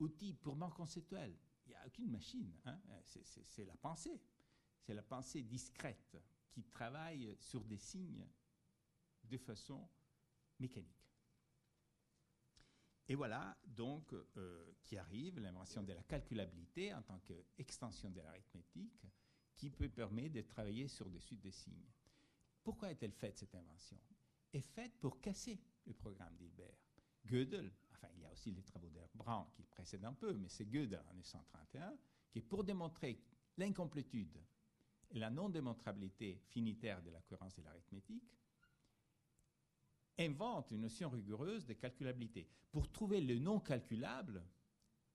[0.00, 1.36] outil purement conceptuel.
[1.66, 2.78] Il n'y a aucune machine, hein.
[3.04, 4.20] c'est la pensée.
[4.82, 6.16] C'est la pensée discrète
[6.50, 8.26] qui travaille sur des signes
[9.24, 9.88] de façon
[10.58, 11.10] mécanique.
[13.08, 19.06] Et voilà donc euh, qui arrive l'invention de la calculabilité en tant qu'extension de l'arithmétique
[19.56, 21.90] qui peut permettre de travailler sur des suites de signes.
[22.62, 23.98] Pourquoi est-elle faite cette invention?
[24.52, 26.78] Est faite pour casser le programme d'Hilbert.
[27.26, 30.66] Gödel, enfin il y a aussi les travaux d'Herbrand qui précèdent un peu, mais c'est
[30.66, 31.96] Gödel en 1931
[32.30, 33.20] qui, pour démontrer
[33.56, 34.38] l'incomplétude
[35.10, 38.36] et la non-démontrabilité finitaire de la cohérence de l'arithmétique,
[40.18, 42.48] invente une notion rigoureuse de calculabilité.
[42.70, 44.44] Pour trouver le non calculable,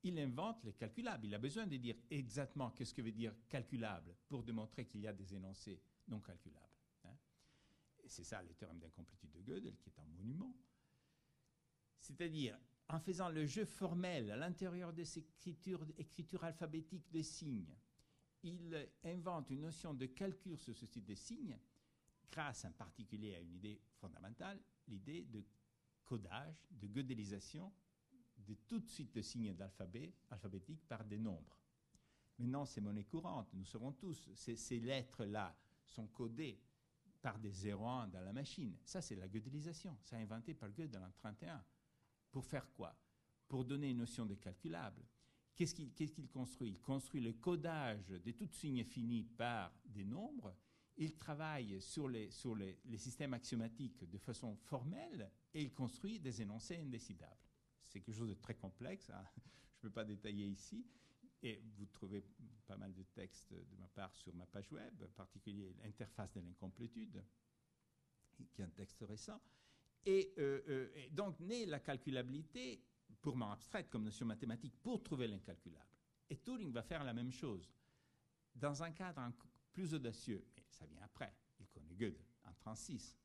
[0.03, 1.25] il invente le calculable.
[1.25, 5.07] Il a besoin de dire exactement qu'est-ce que veut dire calculable pour démontrer qu'il y
[5.07, 6.68] a des énoncés non calculables
[8.09, 10.55] c'est ça le théorème d'incomplétude de Gödel, qui est un monument.
[11.99, 12.57] C'est-à-dire,
[12.87, 17.75] en faisant le jeu formel à l'intérieur de ces écritures, alphabétiques de signes,
[18.41, 21.57] il invente une notion de calcul sur ce type de signes,
[22.31, 25.43] grâce en particulier à une idée fondamentale, l'idée de
[26.03, 27.71] codage, de gödelisation
[28.37, 31.59] de toute suite de signes d'alphabet alphabétique par des nombres.
[32.39, 33.53] Maintenant, c'est monnaie courante.
[33.53, 35.55] Nous savons tous, ces lettres-là
[35.85, 36.59] sont codées
[37.21, 38.77] par des 0 dans la machine.
[38.83, 39.97] Ça, c'est la gödelisation.
[40.01, 41.63] Ça a inventé par Gödel en 1931.
[42.31, 42.95] Pour faire quoi?
[43.47, 45.05] Pour donner une notion de calculable.
[45.55, 46.69] Qu'est-ce qu'il construit?
[46.69, 50.55] Il construit le codage de toutes signes finis par des nombres.
[50.95, 56.41] Il travaille sur les, sur les, systèmes axiomatiques de façon formelle et il construit des
[56.41, 57.35] énoncés indécidables.
[57.87, 59.09] C'est quelque chose de très complexe.
[59.09, 59.23] Hein.
[59.81, 60.85] Je ne peux pas détailler ici.
[61.41, 62.23] Et vous trouvez
[62.67, 66.41] pas mal de textes de ma part sur ma page web, en particulier l'interface de
[66.41, 67.23] l'incomplétude,
[68.31, 69.41] qui est un texte récent.
[70.05, 72.83] Et, euh, euh, donc naît la calculabilité
[73.21, 75.89] purement abstraite comme notion mathématique pour trouver l'incalculable.
[76.29, 77.73] Et Turing va faire la même chose.
[78.55, 79.31] Dans un cadre
[79.71, 83.17] plus audacieux, mais ça vient après, il connaît Gödel en 1936,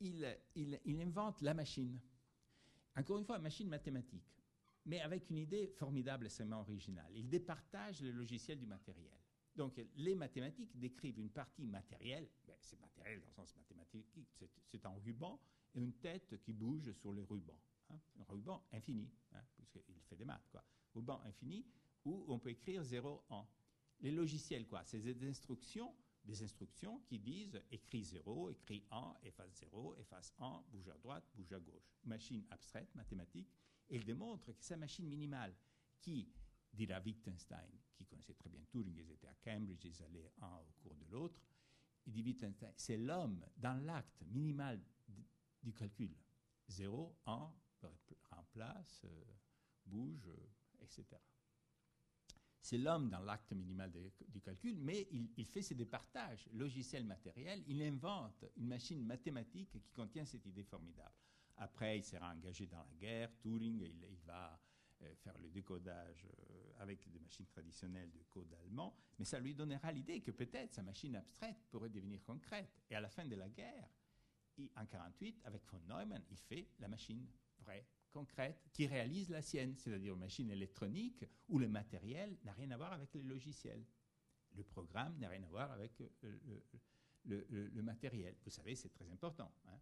[0.00, 1.98] il, il, il invente la machine.
[2.94, 4.35] Encore une fois, machine mathématique
[4.86, 7.10] mais avec une idée formidable extrêmement originale.
[7.14, 9.12] Il départage le logiciel du matériel.
[9.56, 14.06] Donc, les mathématiques décrivent une partie matérielle, ben, c'est matériel dans le sens mathématique,
[14.64, 15.40] c'est un ruban
[15.74, 17.58] et une tête qui bouge sur le ruban.
[17.88, 17.98] Hein.
[18.18, 20.64] un ruban infini, hein, puisqu'il fait des maths, quoi.
[20.94, 21.64] Ruban infini,
[22.04, 23.46] où on peut écrire 0, 1.
[24.00, 29.60] Les logiciels, quoi, c'est des instructions, des instructions qui disent écris 0, écris 1, efface
[29.60, 31.96] 0, efface 1, bouge à droite, bouge à gauche.
[32.04, 33.48] Machine abstraite, mathématique,
[33.88, 35.54] il démontre que sa machine minimale,
[36.00, 36.28] qui,
[36.72, 40.72] dira Wittgenstein, qui connaissait très bien Turing, ils étaient à Cambridge, ils allaient un au
[40.82, 41.40] cours de l'autre,
[42.06, 44.80] il dit Wittgenstein, c'est l'homme dans l'acte minimal
[45.62, 46.14] du calcul.
[46.68, 47.52] 0, 1,
[48.30, 49.24] remplace, euh,
[49.84, 51.04] bouge, euh, etc.
[52.60, 53.92] C'est l'homme dans l'acte minimal
[54.26, 55.06] du calcul, mais
[55.36, 56.48] il, fait ses départages.
[56.52, 61.14] Logiciel matériel, il invente une machine mathématique qui contient cette idée formidable.
[61.58, 63.30] Après, il sera engagé dans la guerre.
[63.38, 64.60] Turing, il, va
[65.02, 69.54] euh, faire le décodage euh, avec des machines traditionnelles de code allemand, mais ça lui
[69.54, 72.70] donnera l'idée que peut-être sa machine abstraite pourrait devenir concrète.
[72.90, 73.88] Et à la fin de la guerre,
[74.58, 77.26] en 1948, avec von Neumann, il fait la machine
[77.58, 82.70] vraie, concrète, qui réalise la sienne, c'est-à-dire une machine électronique où le matériel n'a rien
[82.70, 83.84] à voir avec les logiciels.
[84.52, 86.60] Le programme n'a rien à voir avec euh,
[87.24, 88.34] le, matériel.
[88.44, 89.52] Vous savez, c'est très important.
[89.66, 89.78] Hein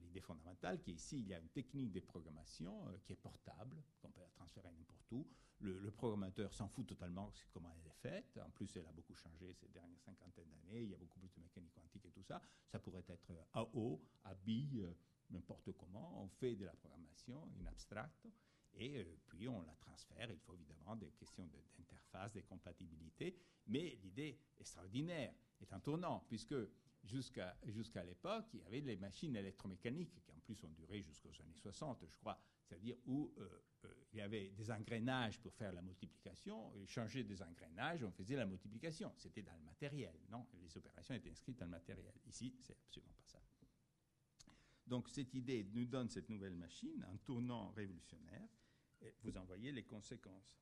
[0.00, 3.16] l'idée fondamentale, qui est ici, il y a une technique de programmation euh, qui est
[3.16, 5.26] portable, qu'on peut la transférer n'importe où.
[5.60, 8.38] Le, programmateur s'en fout totalement de comment elle est faite.
[8.44, 10.82] En plus, elle a beaucoup changé ces dernières cinquantaines d'années.
[10.82, 12.42] Il y a beaucoup plus de mécanique quantique et tout ça.
[12.66, 13.32] Ça pourrait être
[13.74, 14.92] haut, à B, euh,
[15.30, 16.20] n'importe comment.
[16.22, 18.26] On fait de la programmation, une abstracte,
[18.74, 20.30] et euh, puis on la transfère.
[20.30, 23.36] Il faut évidemment des questions d'interface, de compatibilité.
[23.66, 26.54] Mais l'idée extraordinaire est un tournant, puisque
[27.04, 31.32] jusqu'à jusqu'à l'époque, il y avait les machines électromécaniques qui en plus ont duré jusqu'aux
[31.40, 35.72] années 60, je crois, c'est-à-dire où euh, euh, il y avait des engrenages pour faire
[35.72, 39.12] la multiplication, et changer des engrenages, on faisait la multiplication.
[39.16, 40.46] C'était dans le matériel, non?
[40.60, 42.14] Les opérations étaient inscrites dans le matériel.
[42.26, 43.42] Ici, c'est absolument pas ça.
[44.86, 48.48] Donc cette idée nous donne cette nouvelle machine, un tournant révolutionnaire,
[49.00, 50.60] et vous en voyez les conséquences.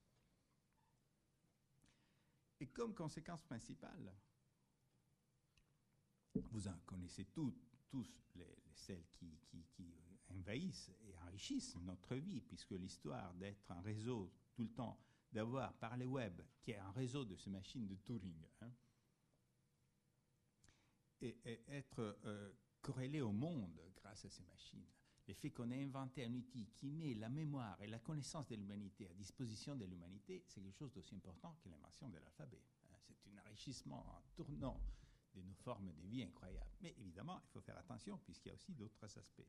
[2.60, 4.14] Et comme conséquence principale,
[6.48, 7.54] vous en connaissez tous
[8.34, 9.28] les, celles qui,
[10.28, 14.98] envahissent et enrichissent notre vie, puisque l'histoire d'être un réseau tout le temps,
[15.32, 18.72] d'avoir par les web, qui est un réseau de ces machines de Turing, hein,
[21.20, 21.36] et,
[21.68, 24.86] être euh, corrélé au monde grâce à ces machines,
[25.26, 28.56] le fait qu'on ait inventé un outil qui met la mémoire et la connaissance de
[28.56, 32.62] l'humanité à disposition de l'humanité, c'est quelque chose d'aussi important que l'invention de l'alphabet.
[32.84, 32.96] Hein.
[33.00, 34.80] C'est un enrichissement, un tournant
[35.34, 36.70] de nos formes de vie incroyables.
[36.80, 39.46] Mais évidemment, il faut faire attention puisqu'il y a aussi d'autres aspects.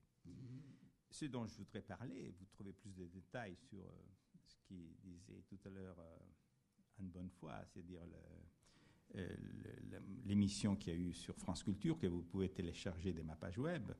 [1.10, 3.92] Ce dont je voudrais parler, vous trouvez plus de détails sur euh,
[4.46, 6.18] ce qui disait tout à l'heure euh,
[7.00, 8.02] Anne Bonnefoy, c'est-à-dire
[9.16, 9.36] euh,
[10.26, 13.58] l'émission qu'il y a eu sur France Culture, que vous pouvez télécharger de ma page
[13.58, 13.92] web,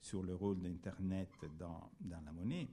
[0.00, 2.68] sur le rôle d'Internet dans, dans la monnaie.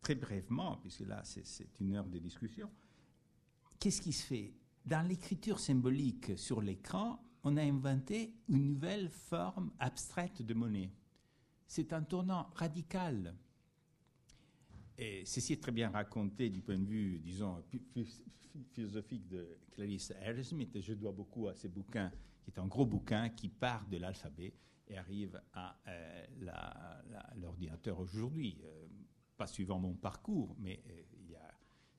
[0.00, 2.70] Très brièvement, puisque là c'est une heure de discussion,
[3.78, 4.54] qu'est-ce qui se fait
[4.84, 10.90] dans l'écriture symbolique sur l'écran, on a inventé une nouvelle forme abstraite de monnaie.
[11.66, 13.34] C'est un tournant radical.
[14.98, 17.62] Et ceci est très bien raconté du point de vue, disons,
[18.72, 20.12] philosophique de Clarisse
[20.42, 20.80] Smith.
[20.80, 22.12] Je dois beaucoup à ces bouquins,
[22.44, 24.52] qui est un gros bouquin qui part de l'alphabet
[24.88, 26.26] et arrive à euh,
[27.36, 28.58] l'ordinateur aujourd'hui.
[28.64, 28.86] Euh,
[29.36, 31.02] pas suivant mon parcours, mais euh,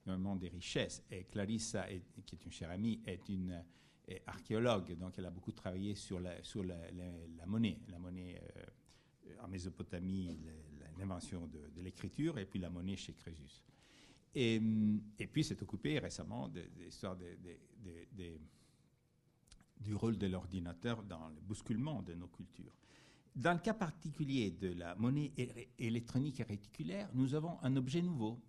[0.06, 1.02] énormément des richesses.
[1.10, 1.86] Et Clarissa,
[2.26, 3.62] qui est une chère amie, est une
[4.26, 6.34] archéologue, donc elle a beaucoup travaillé sur la,
[7.46, 10.38] monnaie, la monnaie euh, en Mésopotamie,
[10.98, 13.62] l'invention de, l'écriture, et puis la monnaie chez Crésus.
[14.34, 14.60] Et,
[15.18, 17.16] et puis s'est occupé récemment de, de l'histoire
[19.80, 22.74] du rôle de l'ordinateur dans le bousculement de nos cultures.
[23.34, 25.32] Dans le cas particulier de la monnaie
[25.78, 28.40] électronique et réticulaire, nous avons un objet nouveau.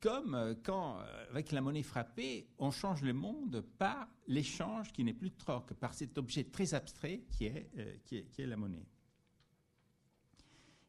[0.00, 5.02] Comme euh, quand, euh, avec la monnaie frappée, on change le monde par l'échange qui
[5.02, 8.42] n'est plus de troc, par cet objet très abstrait qui est, euh, qui est, qui
[8.42, 8.86] est la monnaie.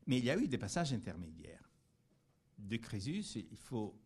[0.05, 1.70] Mais il y a eu des passages intermédiaires.
[2.57, 3.99] De Crésus, il faut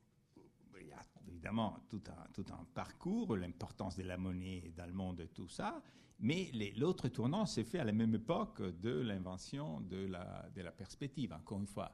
[0.86, 5.28] y a évidemment tout un, tout un parcours, l'importance de la monnaie dans le monde
[5.34, 5.82] tout ça,
[6.20, 10.72] mais l'autre tournant s'est fait à la même époque de l'invention de la, de la
[10.72, 11.34] perspective.
[11.34, 11.94] Encore une fois,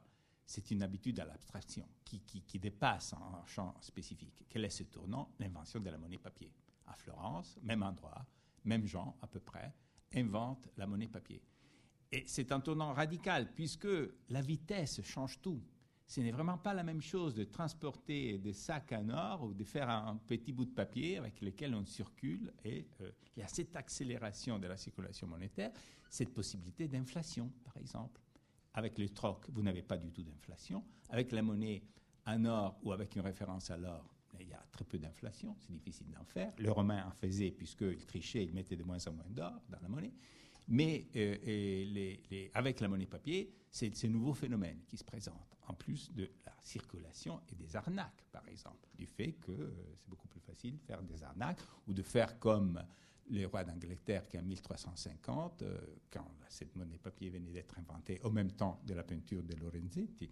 [0.50, 4.44] c'est une habitude à l'abstraction qui, qui, dépasse un champ spécifique.
[4.48, 5.30] Quel est ce tournant?
[5.38, 6.52] L'invention de la monnaie papier.
[6.88, 8.26] À Florence, même endroit,
[8.64, 9.72] même gens à peu près,
[10.12, 11.40] invente la monnaie papier.
[12.10, 13.86] Et c'est un tournant radical puisque
[14.28, 15.62] la vitesse change tout
[16.08, 19.62] ce n'est vraiment pas la même chose de transporter des sacs en or ou de
[19.62, 22.52] faire un petit bout de papier avec lequel on circule.
[22.64, 25.70] Et euh, il y a cette accélération de la circulation monétaire,
[26.10, 28.20] cette possibilité d'inflation, par exemple.
[28.74, 30.84] Avec le troc, vous n'avez pas du tout d'inflation.
[31.08, 31.82] Avec la monnaie
[32.26, 35.72] en or ou avec une référence à l'or, il y a très peu d'inflation, c'est
[35.72, 36.52] difficile d'en faire.
[36.58, 39.88] Le Romain en faisait puisqu'il trichait, il mettait de moins en moins d'or dans la
[39.88, 40.12] monnaie.
[40.68, 46.12] Mais euh, avec la monnaie papier, c'est ce nouveau phénomène qui se présente, en plus
[46.12, 50.40] de la circulation et des arnaques, par exemple, du fait que euh, c'est beaucoup plus
[50.40, 52.82] facile de faire des arnaques ou de faire comme
[53.30, 55.78] les rois d'Angleterre qui en 1350, euh,
[56.10, 60.30] quand cette monnaie papier venait d'être inventée au même temps de la peinture de Lorenzetti,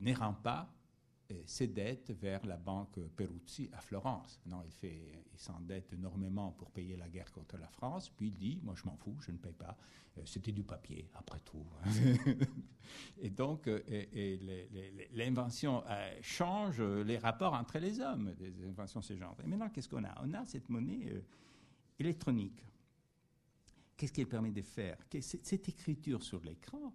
[0.00, 0.68] n'errant pas
[1.46, 4.40] ses dettes vers la banque Peruzzi à Florence.
[4.46, 8.34] Non, il, fait, il s'endette énormément pour payer la guerre contre la France, puis il
[8.34, 9.76] dit, moi je m'en fous, je ne paye pas.
[10.18, 11.64] Euh, c'était du papier, après tout.
[13.20, 13.80] et donc, euh,
[15.12, 19.36] l'invention euh, change les rapports entre les hommes, des inventions ce genre.
[19.42, 20.14] Et maintenant, qu'est-ce qu'on a?
[20.22, 21.22] On a cette monnaie
[22.00, 22.64] électronique.
[23.96, 24.96] Qu'est-ce qu'elle permet de faire?
[25.20, 26.94] Cette écriture sur l'écran,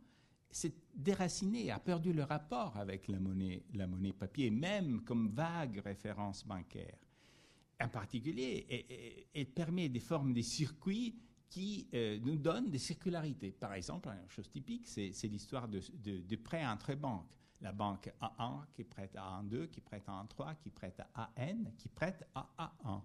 [0.56, 5.82] s'est déraciné, a perdu le rapport avec la monnaie, la monnaie papier, même comme vague
[5.84, 6.98] référence bancaire.
[7.82, 13.52] En particulier, elle, permet des formes de circuits qui euh, nous donnent des circularités.
[13.52, 17.30] Par exemple, une chose typique, c'est, l'histoire de, de, de prêts entre banques.
[17.60, 21.66] La banque A1 qui prête à A2, qui prête à A3, qui prête à AN,
[21.78, 23.02] qui prête à A1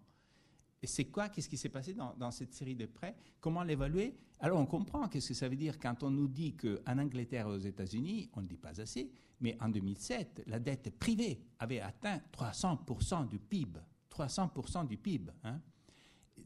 [0.86, 4.16] c'est quoi Qu'est-ce qui s'est passé dans, cette série de prêts Comment l'évaluer?
[4.40, 7.50] Alors on comprend qu'est-ce que ça veut dire quand on nous dit qu'en Angleterre et
[7.50, 9.10] aux États-Unis, on ne dit pas assez,
[9.40, 13.78] mais en 2007, la dette privée avait atteint 300% du PIB.
[14.10, 15.30] 300% du PIB.
[15.44, 15.60] Hein.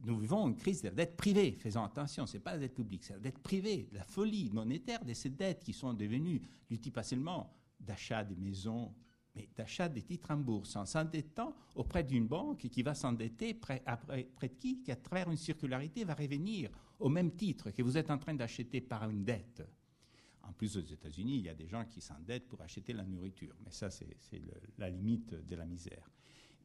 [0.04, 1.52] Nous vivons une crise de la dette privée.
[1.52, 5.04] Faisons attention, ce n'est pas la dette publique, c'est la dette privée, la folie monétaire
[5.04, 8.92] de ces dettes qui sont devenues du type seulement d'achat des maisons,
[9.34, 13.82] mais d'achat des titres en bourse en s'endettant auprès d'une banque qui va s'endetter près,
[14.08, 16.70] de qui, qui à travers une circularité va revenir
[17.00, 19.62] au même titre que vous êtes en train d'acheter par une dette.
[20.42, 23.54] En plus, aux États-Unis, il y a des gens qui s'endettent pour acheter la nourriture,
[23.64, 24.06] mais ça, c'est
[24.78, 26.10] la limite de la misère.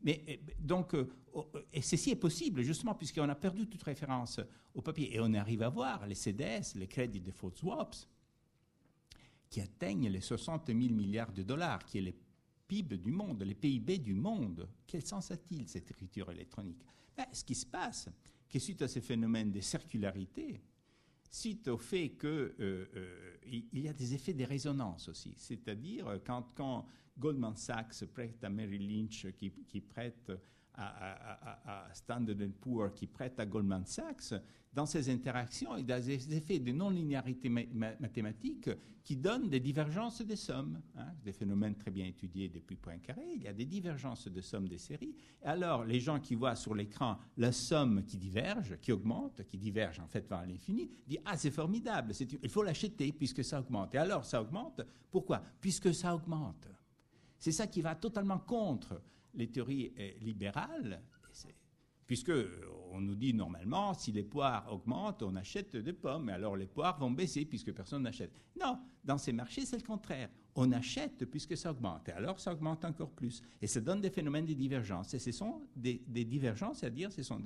[0.01, 4.39] Mais eh, donc, euh, oh, et ceci est possible justement puisqu'on a perdu toute référence
[4.73, 8.07] au papier et on arrive à voir les CDS, les Credit Default Swaps,
[9.49, 12.13] qui atteignent les 60 000 milliards de dollars, qui est le
[12.69, 14.69] PIB du monde, les PIB du monde.
[14.85, 16.85] Quel sens a-t-il cette écriture électronique?
[17.17, 18.09] Ben, Ce qui se passe,
[18.47, 20.61] que suite à ces phénomènes de circularité,
[21.31, 23.37] suite au fait qu'il euh, euh,
[23.73, 25.33] y a des effets de résonance aussi.
[25.35, 26.85] C'est-à-dire, euh, quand,
[27.17, 30.31] Goldman Sachs prête à Mary Lynch, qui prête
[30.79, 34.33] à, Standard Poor's, qui prête à Goldman Sachs,
[34.71, 38.69] dans ces interactions, il y a des effets de non-linéarité mathématique
[39.03, 40.79] qui donnent des divergences de sommes.
[40.95, 43.33] Hein, des phénomènes très bien étudiés depuis Poincaré.
[43.35, 45.15] Il y a des divergences de sommes des séries.
[45.41, 49.57] Et alors, les gens qui voient sur l'écran la somme qui diverge, qui augmente, qui
[49.57, 52.13] diverge en fait vers l'infini, disent Ah, c'est formidable,
[52.43, 53.95] il faut l'acheter puisque ça augmente.
[53.95, 54.81] Et alors, ça augmente.
[55.09, 55.41] Pourquoi?
[55.59, 56.67] Puisque ça augmente.
[57.39, 59.01] C'est ça qui va totalement contre
[59.33, 61.01] les théories euh, libérales
[62.09, 62.33] puisque
[62.91, 66.65] on nous dit normalement, si les poires augmentent, on achète des pommes, et alors les
[66.65, 68.31] poires vont baisser puisque personne n'achète.
[68.59, 70.27] Non, dans ces marchés, c'est le contraire.
[70.55, 73.43] On achète puisque ça augmente, et alors ça augmente encore plus.
[73.61, 75.13] Et ça donne des phénomènes de divergence.
[75.13, 77.39] Et ce sont des, divergences, c'est-à-dire ce sont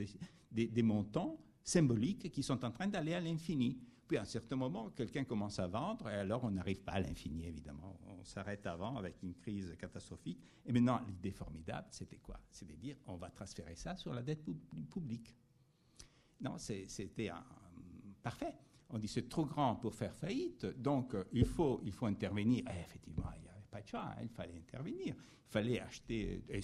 [0.54, 3.78] des montants symboliques qui sont en train d'aller à l'infini.
[4.18, 7.45] À un certain moment, quelqu'un commence à vendre, et alors on n'arrive pas à l'infini,
[7.45, 7.99] évidemment.
[8.07, 10.39] On s'arrête avant avec une crise catastrophique.
[10.66, 12.39] Et maintenant, l'idée formidable, c'était quoi?
[12.49, 14.43] C'est de dire, on va transférer ça sur la dette
[14.89, 15.36] publique.
[16.41, 17.32] Non, c'était
[18.22, 18.55] parfait.
[18.89, 22.64] On dit, c'est trop grand pour faire faillite, donc il, faut, il faut intervenir.
[22.68, 25.16] Et effectivement, il n'y avait pas de choix, hein, il fallait intervenir.
[25.16, 26.61] Il fallait acheter, et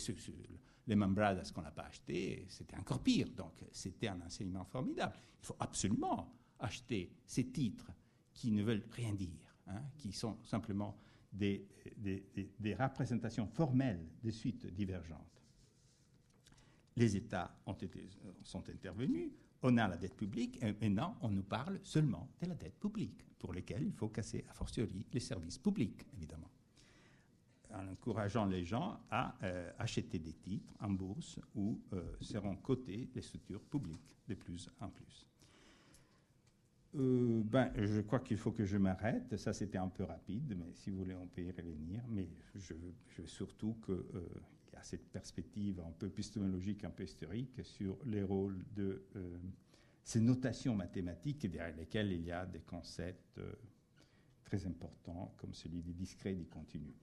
[0.88, 3.30] les membradas qu'on n'a pas acheté, c'était encore pire.
[3.36, 5.16] Donc c'était un enseignement formidable.
[5.42, 7.92] Il faut absolument acheter ces titres
[8.34, 10.98] qui ne veulent rien dire, hein, qui sont simplement
[11.32, 15.44] des, des, représentations formelles de suites divergentes.
[16.96, 18.10] Les États ont été,
[18.44, 19.32] sont intervenus,
[19.62, 23.26] on a la dette publique, et maintenant on nous parle seulement de la dette publique,
[23.38, 26.50] pour laquelle il faut casser a fortiori les services publics, évidemment,
[27.72, 33.10] en encourageant les gens à euh, acheter des titres en bourse où euh, seront cotées
[33.14, 35.28] les structures publiques de plus en plus.
[36.96, 39.38] Euh, ben, je crois qu'il faut que je m'arrête.
[39.38, 42.04] Ça, c'était un peu rapide, mais si vous voulez, on peut y revenir.
[42.10, 44.28] Mais je, veux surtout qu'il euh,
[44.74, 49.38] y a cette perspective un peu épistémologique, un peu historique sur les rôles de euh,
[50.04, 53.40] ces notations mathématiques derrière lesquelles il y a des concepts
[54.44, 56.96] très importants, comme celui du discret et du continu.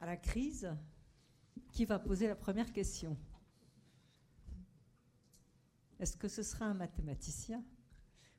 [0.00, 0.70] À la crise,
[1.72, 3.16] qui va poser la première question.
[5.98, 7.64] Est-ce que ce sera un mathématicien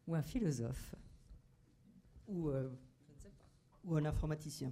[0.07, 0.95] ou un philosophe
[2.27, 2.69] ou, euh,
[3.83, 4.71] ou un informaticien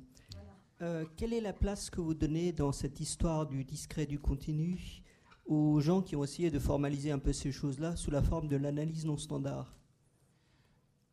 [0.81, 5.01] euh, Quelle est la place que vous donnez dans cette histoire du discret du continu
[5.45, 8.55] aux gens qui ont essayé de formaliser un peu ces choses-là sous la forme de
[8.55, 9.75] l'analyse non standard?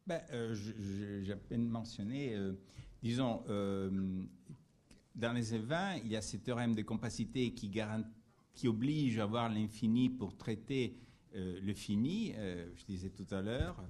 [0.06, 2.36] Ben, euh, J'ai à peine mentionné,
[3.02, 3.42] disons,
[5.14, 7.70] dans les E20, il y a ce théorème de compacité qui,
[8.68, 10.96] oblige à avoir l'infini pour traiter
[11.34, 13.82] euh, le fini, euh, je disais tout à l'heure,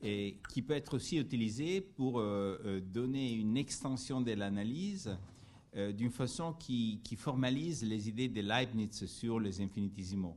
[0.00, 5.16] et qui peut être aussi utilisé pour euh, donner une extension de l'analyse
[5.94, 10.36] d'une façon qui, qui, formalise les idées de Leibniz sur les infinitésimaux.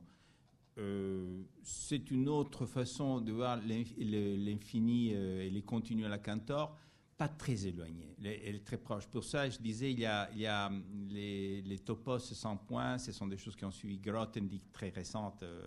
[1.62, 6.76] C'est une autre façon de voir l'infini et les continus à la Cantor
[7.22, 9.06] pas très éloignée, elle est très proche.
[9.06, 13.36] Pour ça, je disais, il y a, hum, les, topos sans points, ce sont des
[13.36, 15.62] choses qui ont suivi Grothendieck très récentes, euh,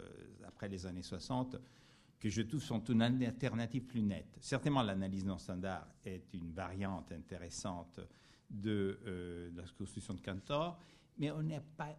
[0.46, 1.56] après les années 60,
[2.20, 4.36] que je trouve sont une alternative plus nette.
[4.42, 8.02] Certainement, l'analyse non standard est une variante intéressante
[8.50, 10.78] de, euh, la construction de Cantor,
[11.18, 11.96] mais on n'a pas,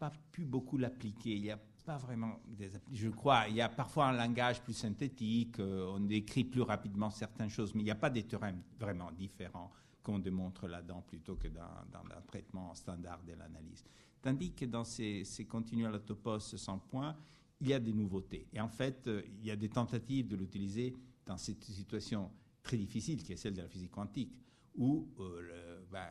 [0.00, 1.36] pas pu beaucoup l'appliquer.
[1.36, 4.72] Il y a pas vraiment des Je crois, il y a parfois un langage plus
[4.72, 8.62] synthétique, euh, on décrit plus rapidement certaines choses, mais il n'y a pas des théorèmes
[8.78, 9.70] vraiment différents
[10.02, 13.84] qu'on démontre là-dedans plutôt que dans, dans le traitement standard de l'analyse.
[14.20, 17.16] Tandis que dans ces, ces continuels topos sans point,
[17.60, 18.46] il y a des nouveautés.
[18.52, 20.94] Et en fait, euh, il y a des tentatives de l'utiliser
[21.26, 22.30] dans cette situation
[22.62, 24.38] très difficile qui est celle de la physique quantique,
[24.76, 26.08] où euh, ben,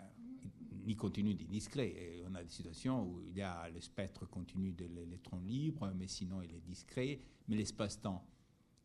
[0.86, 1.90] ni continu ni discret.
[1.90, 5.92] Et on a des situations où il y a le spectre continu de l'électron libre,
[5.96, 7.20] mais sinon il est discret.
[7.48, 8.26] Mais l'espace-temps,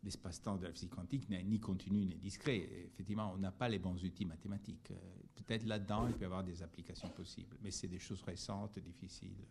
[0.03, 2.69] l'espace-temps de la physique quantique n'est ni continu ni discret.
[2.87, 4.91] effectivement, on n'a pas les bons outils mathématiques.
[4.91, 4.97] Euh,
[5.35, 9.47] peut-être là-dedans, il peut y avoir des applications possibles, mais c'est des choses récentes, difficiles.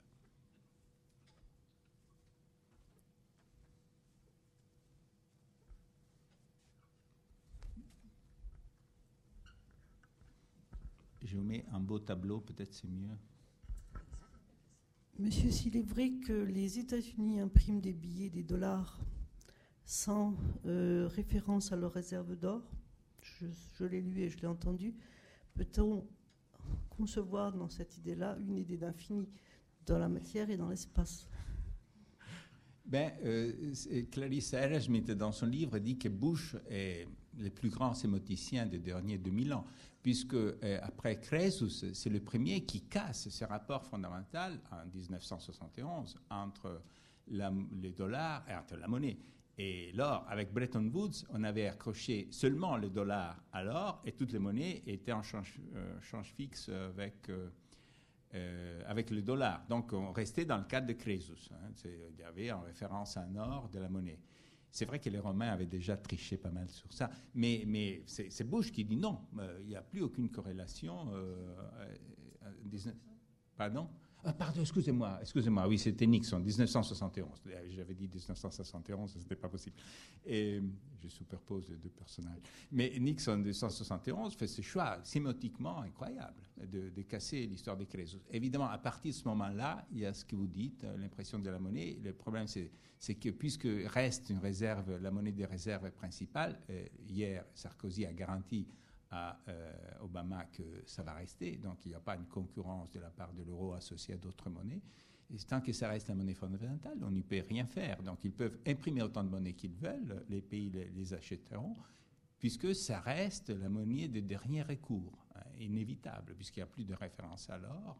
[11.28, 13.15] Je vous mets un beau tableau, peut-être c'est mieux.
[15.19, 18.99] Monsieur, s'il est vrai que les États-Unis impriment des billets, des dollars,
[19.84, 22.61] sans euh, référence à leurs réserves d'or,
[23.21, 24.93] je, l'ai lu et je l'ai entendu,
[25.55, 26.05] peut-on
[26.89, 29.28] concevoir dans cette idée-là une idée d'infini
[29.86, 31.28] dans la matière et dans l'espace?
[32.86, 33.73] Ben, euh,
[34.11, 37.05] Clarisse Erasmith, dans son livre, dit que Bush est
[37.38, 39.65] le plus grand sémoticien des derniers 2000 ans
[40.07, 46.81] puisque euh, après Crésus, c'est le premier qui casse ce rapport fondamental en 1971 entre
[47.27, 49.17] les dollars et entre la monnaie.
[49.57, 54.31] Et l'or, avec Bretton Woods, on avait accroché seulement le dollar à l'or et toutes
[54.31, 57.29] les monnaies étaient en change, euh, fixe avec,
[58.33, 59.65] euh, avec le dollar.
[59.67, 61.49] Donc on restait dans le cadre de Crésus.
[61.51, 61.73] Hein.
[61.83, 64.21] il y avait en référence un or de la monnaie.
[64.78, 68.43] C'est vrai que les Romains avaient déjà triché pas mal sur ça, mais, mais c'est
[68.47, 71.11] Bush qui dit non, euh, il n'y a plus aucune corrélation.
[71.13, 71.55] Euh,
[72.45, 72.91] euh,
[73.57, 73.89] pardon?
[74.24, 77.30] Ah, pardon, excusez-moi, excusez-moi, oui, c'était Nixon, 1971.
[77.70, 79.76] J'avais dit 1971, ce n'était pas possible.
[80.26, 80.61] Et
[81.01, 82.41] je superpose deux personnages.
[82.72, 88.18] Mais Nixon, 1971, fait ce choix sémotiquement incroyable de, casser l'histoire des Crésus.
[88.32, 91.49] Évidemment, à partir de ce moment-là, il y a ce que vous dites, l'impression de
[91.49, 91.97] la monnaie.
[92.03, 96.59] Le problème, c'est que puisque reste une réserve, la monnaie des réserves principales,
[97.07, 98.68] hier, Sarkozy a garanti
[99.11, 99.39] à
[100.01, 103.33] Obama que ça va rester, donc il n'y a pas une concurrence de la part
[103.33, 104.81] de l'euro associé à d'autres monnaies.
[105.33, 108.01] Et tant que ça reste la monnaie fondamentale, on n'y peut rien faire.
[108.01, 111.75] Donc ils peuvent imprimer autant de monnaie qu'ils veulent, les pays les, achèteront,
[112.39, 116.93] puisque ça reste la monnaie de dernier recours, hein, inévitable, puisqu'il n'y a plus de
[116.93, 117.99] référence à l'or,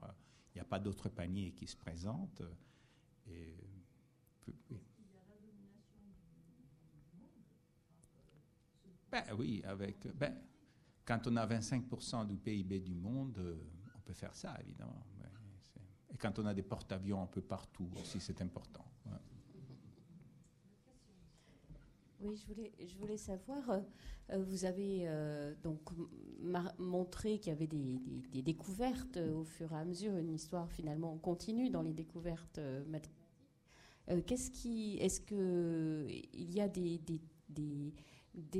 [0.54, 2.44] il n'y a pas d'autres paniers qui se présentent.
[9.12, 10.08] Ben oui, avec.
[10.18, 10.34] Ben,
[11.08, 13.40] quand on a 25% du PIB du monde,
[13.96, 15.06] on peut faire ça, évidemment.
[16.14, 18.86] Et quand on a des porte-avions un peu partout aussi, c'est important.
[22.20, 25.82] Oui, je voulais, savoir, euh, vous avez euh, donc
[26.80, 31.70] montré qu'il y avait des, découvertes au fur et à mesure, une histoire finalement continue
[31.70, 33.14] dans les découvertes euh, mathématiques.
[34.26, 37.00] Qu'est-ce qui, est-ce que il y a des,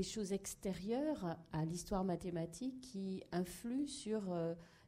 [0.02, 4.32] choses extérieures à l'histoire mathématique qui influent sur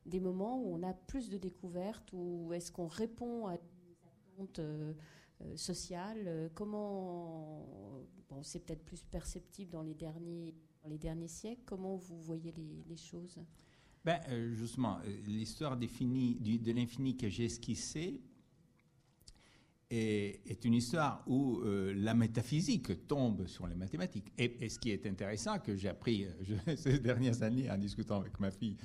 [0.07, 4.59] des moments où on a plus de découvertes, ou est-ce qu'on répond à des attentes
[4.59, 4.93] euh,
[5.43, 7.67] euh, sociales euh, Comment,
[8.29, 10.55] bon, c'est peut-être plus perceptible dans les derniers,
[10.87, 13.39] les derniers siècles, comment vous voyez les, les choses?
[14.05, 14.21] Ben,
[14.55, 18.23] Justement, l'histoire de l'infini que j'ai esquissée
[19.91, 24.33] est, une histoire où la métaphysique tombe sur les mathématiques.
[24.39, 26.27] Et, ce qui est intéressant, que j'ai appris
[26.77, 28.77] ces dernières années en discutant avec ma fille,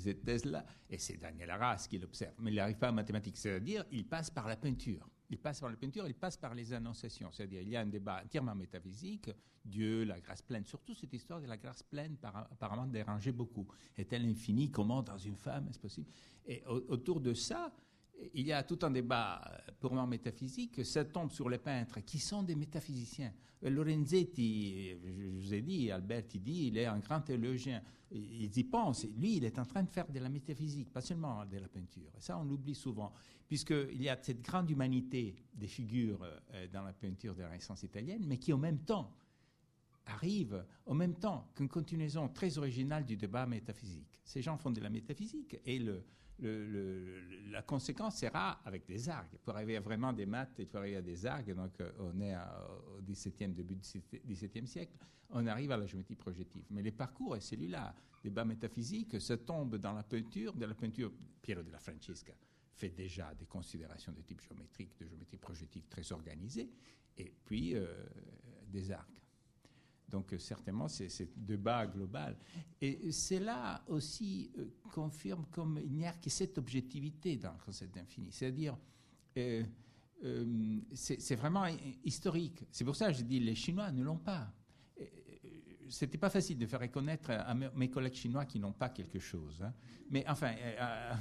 [0.00, 3.84] cette thèse-là, et c'est Daniel Arras qui l'observe, mais il n'arrive pas en mathématiques, c'est-à-dire
[3.92, 5.08] il passe par la peinture.
[5.28, 7.86] Il passe par la peinture, il passe par les annonciations, c'est-à-dire il y a un
[7.86, 9.30] débat entièrement métaphysique,
[9.64, 13.68] Dieu, la grâce pleine, surtout cette histoire de la grâce pleine apparemment dérangeait beaucoup.
[13.96, 14.70] Est-elle infinie?
[14.70, 16.08] Comment dans une femme est-ce possible?
[16.46, 17.72] Et autour de ça,
[18.34, 19.40] il y a tout un débat
[19.80, 23.32] purement métaphysique, ça tombe sur les peintres qui sont des métaphysiciens.
[23.62, 27.82] Lorenzetti, je vous ai dit, Albert, il dit, il est un grand théologien.
[28.10, 29.06] Ils y pensent.
[29.16, 32.10] Lui, il est en train de faire de la métaphysique, pas seulement de la peinture.
[32.18, 33.12] Ça, on l'oublie souvent,
[33.46, 37.82] puisqu'il y a cette grande humanité des figures euh, dans la peinture de la Renaissance
[37.82, 39.14] italienne, mais qui, en même temps,
[40.06, 44.18] arrive en même temps qu'une continuation très originale du débat métaphysique.
[44.24, 46.02] Ces gens font de la métaphysique et le,
[46.40, 49.38] la conséquence sera avec des argues.
[49.44, 51.54] Pour arriver à vraiment des maths, il faut arriver à des argues.
[51.54, 54.92] Donc, euh, on est au 17e, début du 17e siècle.
[55.30, 56.64] On arrive à la géométrie projective.
[56.70, 57.94] Mais le parcours est celui-là.
[58.22, 60.54] Débat métaphysique, ça tombe dans la peinture.
[60.54, 61.12] De la peinture,
[61.42, 62.32] Piero de la Francesca
[62.72, 66.70] fait déjà des considérations de type géométrique, de géométrie projective très organisées.
[67.18, 67.86] Et puis, euh,
[68.66, 69.19] des argues.
[70.10, 72.36] Donc certainement, c'est ce débat global.
[72.80, 77.94] Et cela aussi euh, confirme comme il n'y a que cette objectivité dans le concept
[77.94, 78.32] d'infini.
[78.32, 78.76] C'est-à-dire,
[79.36, 79.62] euh,
[80.24, 81.66] euh, c'est vraiment
[82.04, 82.64] historique.
[82.70, 84.52] C'est pour ça que je dis les Chinois ne l'ont pas
[85.90, 89.60] c'était pas facile de faire reconnaître à mes collègues chinois qui n'ont pas quelque chose.
[89.62, 89.72] Hein.
[90.10, 91.12] Mais enfin, euh,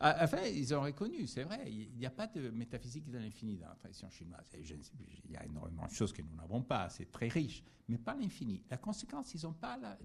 [0.00, 3.68] enfin, ils ont reconnu, c'est vrai, il n'y a pas de métaphysique de l'infini dans
[3.68, 4.46] la tradition chinoise.
[4.54, 8.14] Il y a énormément de choses que nous n'avons pas, c'est très riche, mais pas
[8.14, 8.62] l'infini.
[8.70, 9.98] La conséquence, ils n'ont pas la,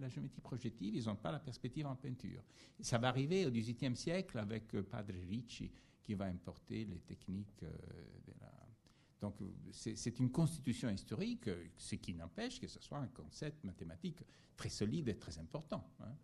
[0.00, 2.42] la, géométrie projective, ils n'ont pas la perspective en peinture.
[2.80, 5.70] Ça va arriver au XVIIIe siècle avec euh, Padre Ricci
[6.02, 7.70] qui va importer les techniques euh,
[8.26, 8.50] de la
[9.20, 9.34] donc
[9.72, 14.22] c'est une constitution historique, ce qui n'empêche que ce soit un concept mathématique
[14.56, 15.86] très solide et très important.
[16.00, 16.14] Hein.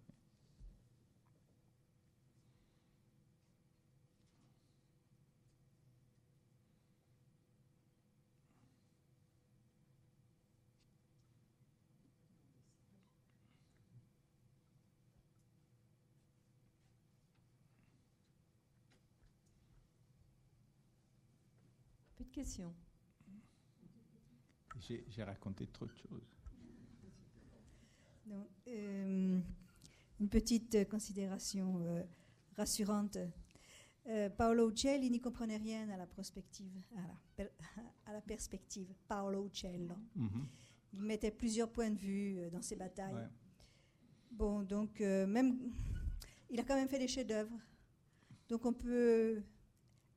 [22.27, 22.75] De questions.
[24.81, 26.37] J'ai raconté trop de choses.
[28.69, 29.41] Euh,
[30.21, 32.03] une petite considération euh,
[32.57, 33.19] rassurante.
[34.09, 36.73] Euh, Paolo Uccelli n'y comprenait rien à la prospective,
[38.07, 38.93] à la, perspective.
[39.09, 39.97] Paolo Uccello.
[40.17, 40.45] Mm-hmm.
[40.95, 43.29] Il mettait plusieurs points de vue dans ses batailles.
[44.31, 45.59] Bon, donc même,
[46.51, 47.57] il a quand même fait des chefs-d'œuvre.
[48.49, 49.43] Donc on peut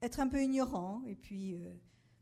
[0.02, 1.57] être un peu ignorant et puis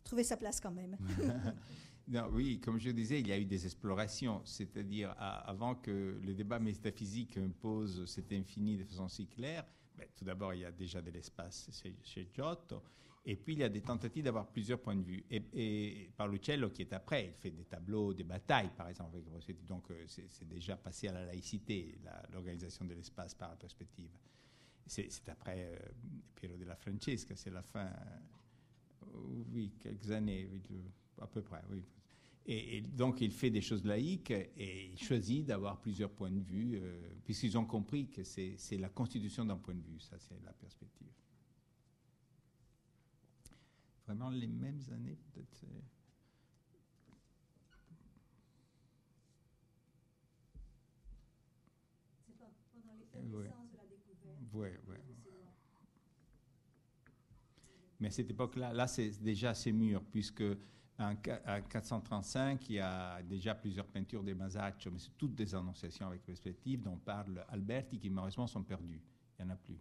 [0.07, 0.97] trouver sa place quand même.
[2.31, 6.59] oui, comme je disais, il y a eu des explorations, c'est-à-dire avant que le débat
[6.59, 9.65] métaphysique impose cet infini de façon si claire,
[9.97, 11.69] ben, tout d'abord, il y a déjà de l'espace
[12.03, 12.83] chez, Giotto,
[13.25, 15.25] et puis il y a des tentatives d'avoir plusieurs points de vue.
[15.29, 19.17] Et, et par Lucello, qui est après, il fait des tableaux, des batailles, par exemple,
[19.67, 21.97] donc euh, c'est déjà passé à la laïcité,
[22.31, 24.11] l'organisation de l'espace par la perspective.
[24.85, 25.77] C'est après euh,
[26.35, 27.91] Piero della Francesca, c'est la fin,
[29.51, 30.49] oui, quelques années,
[31.21, 31.83] à peu près, oui.
[32.49, 36.79] Et, donc, il fait des choses laïques et il choisit d'avoir plusieurs points de vue,
[36.81, 40.53] euh, puisqu'ils ont compris que c'est la constitution d'un point de vue, ça c'est la
[40.53, 41.11] perspective.
[44.05, 45.53] Vraiment les mêmes années, peut-être.
[45.53, 45.67] C'est
[53.19, 54.37] l'effervescence de la découverte.
[54.53, 54.95] Oui, oui.
[57.99, 60.43] Mais à cette époque-là, là, c'est déjà assez mûr, puisque
[60.99, 66.07] en 435, il y a déjà plusieurs peintures de Masaccio, mais c'est toutes des annonciations
[66.07, 69.01] avec perspective dont parle Alberti, qui malheureusement sont perdus.
[69.37, 69.79] Il n'y en a plus.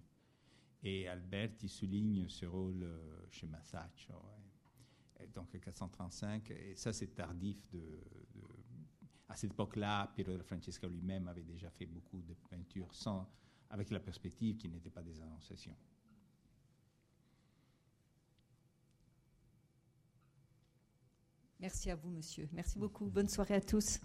[0.83, 4.15] Et Alberti souligne ce rôle euh, chez Masaccio.
[5.35, 7.99] donc 435, et ça c'est tardif de,
[9.29, 13.29] à cette époque-là, Piero de Francesca lui-même avait déjà fait beaucoup de peintures sans,
[13.71, 15.77] avec la perspective qui n'était pas des annonciations.
[21.67, 22.49] Merci à vous, monsieur.
[22.53, 23.07] Merci beaucoup.
[23.07, 23.99] Bonne soirée à tous.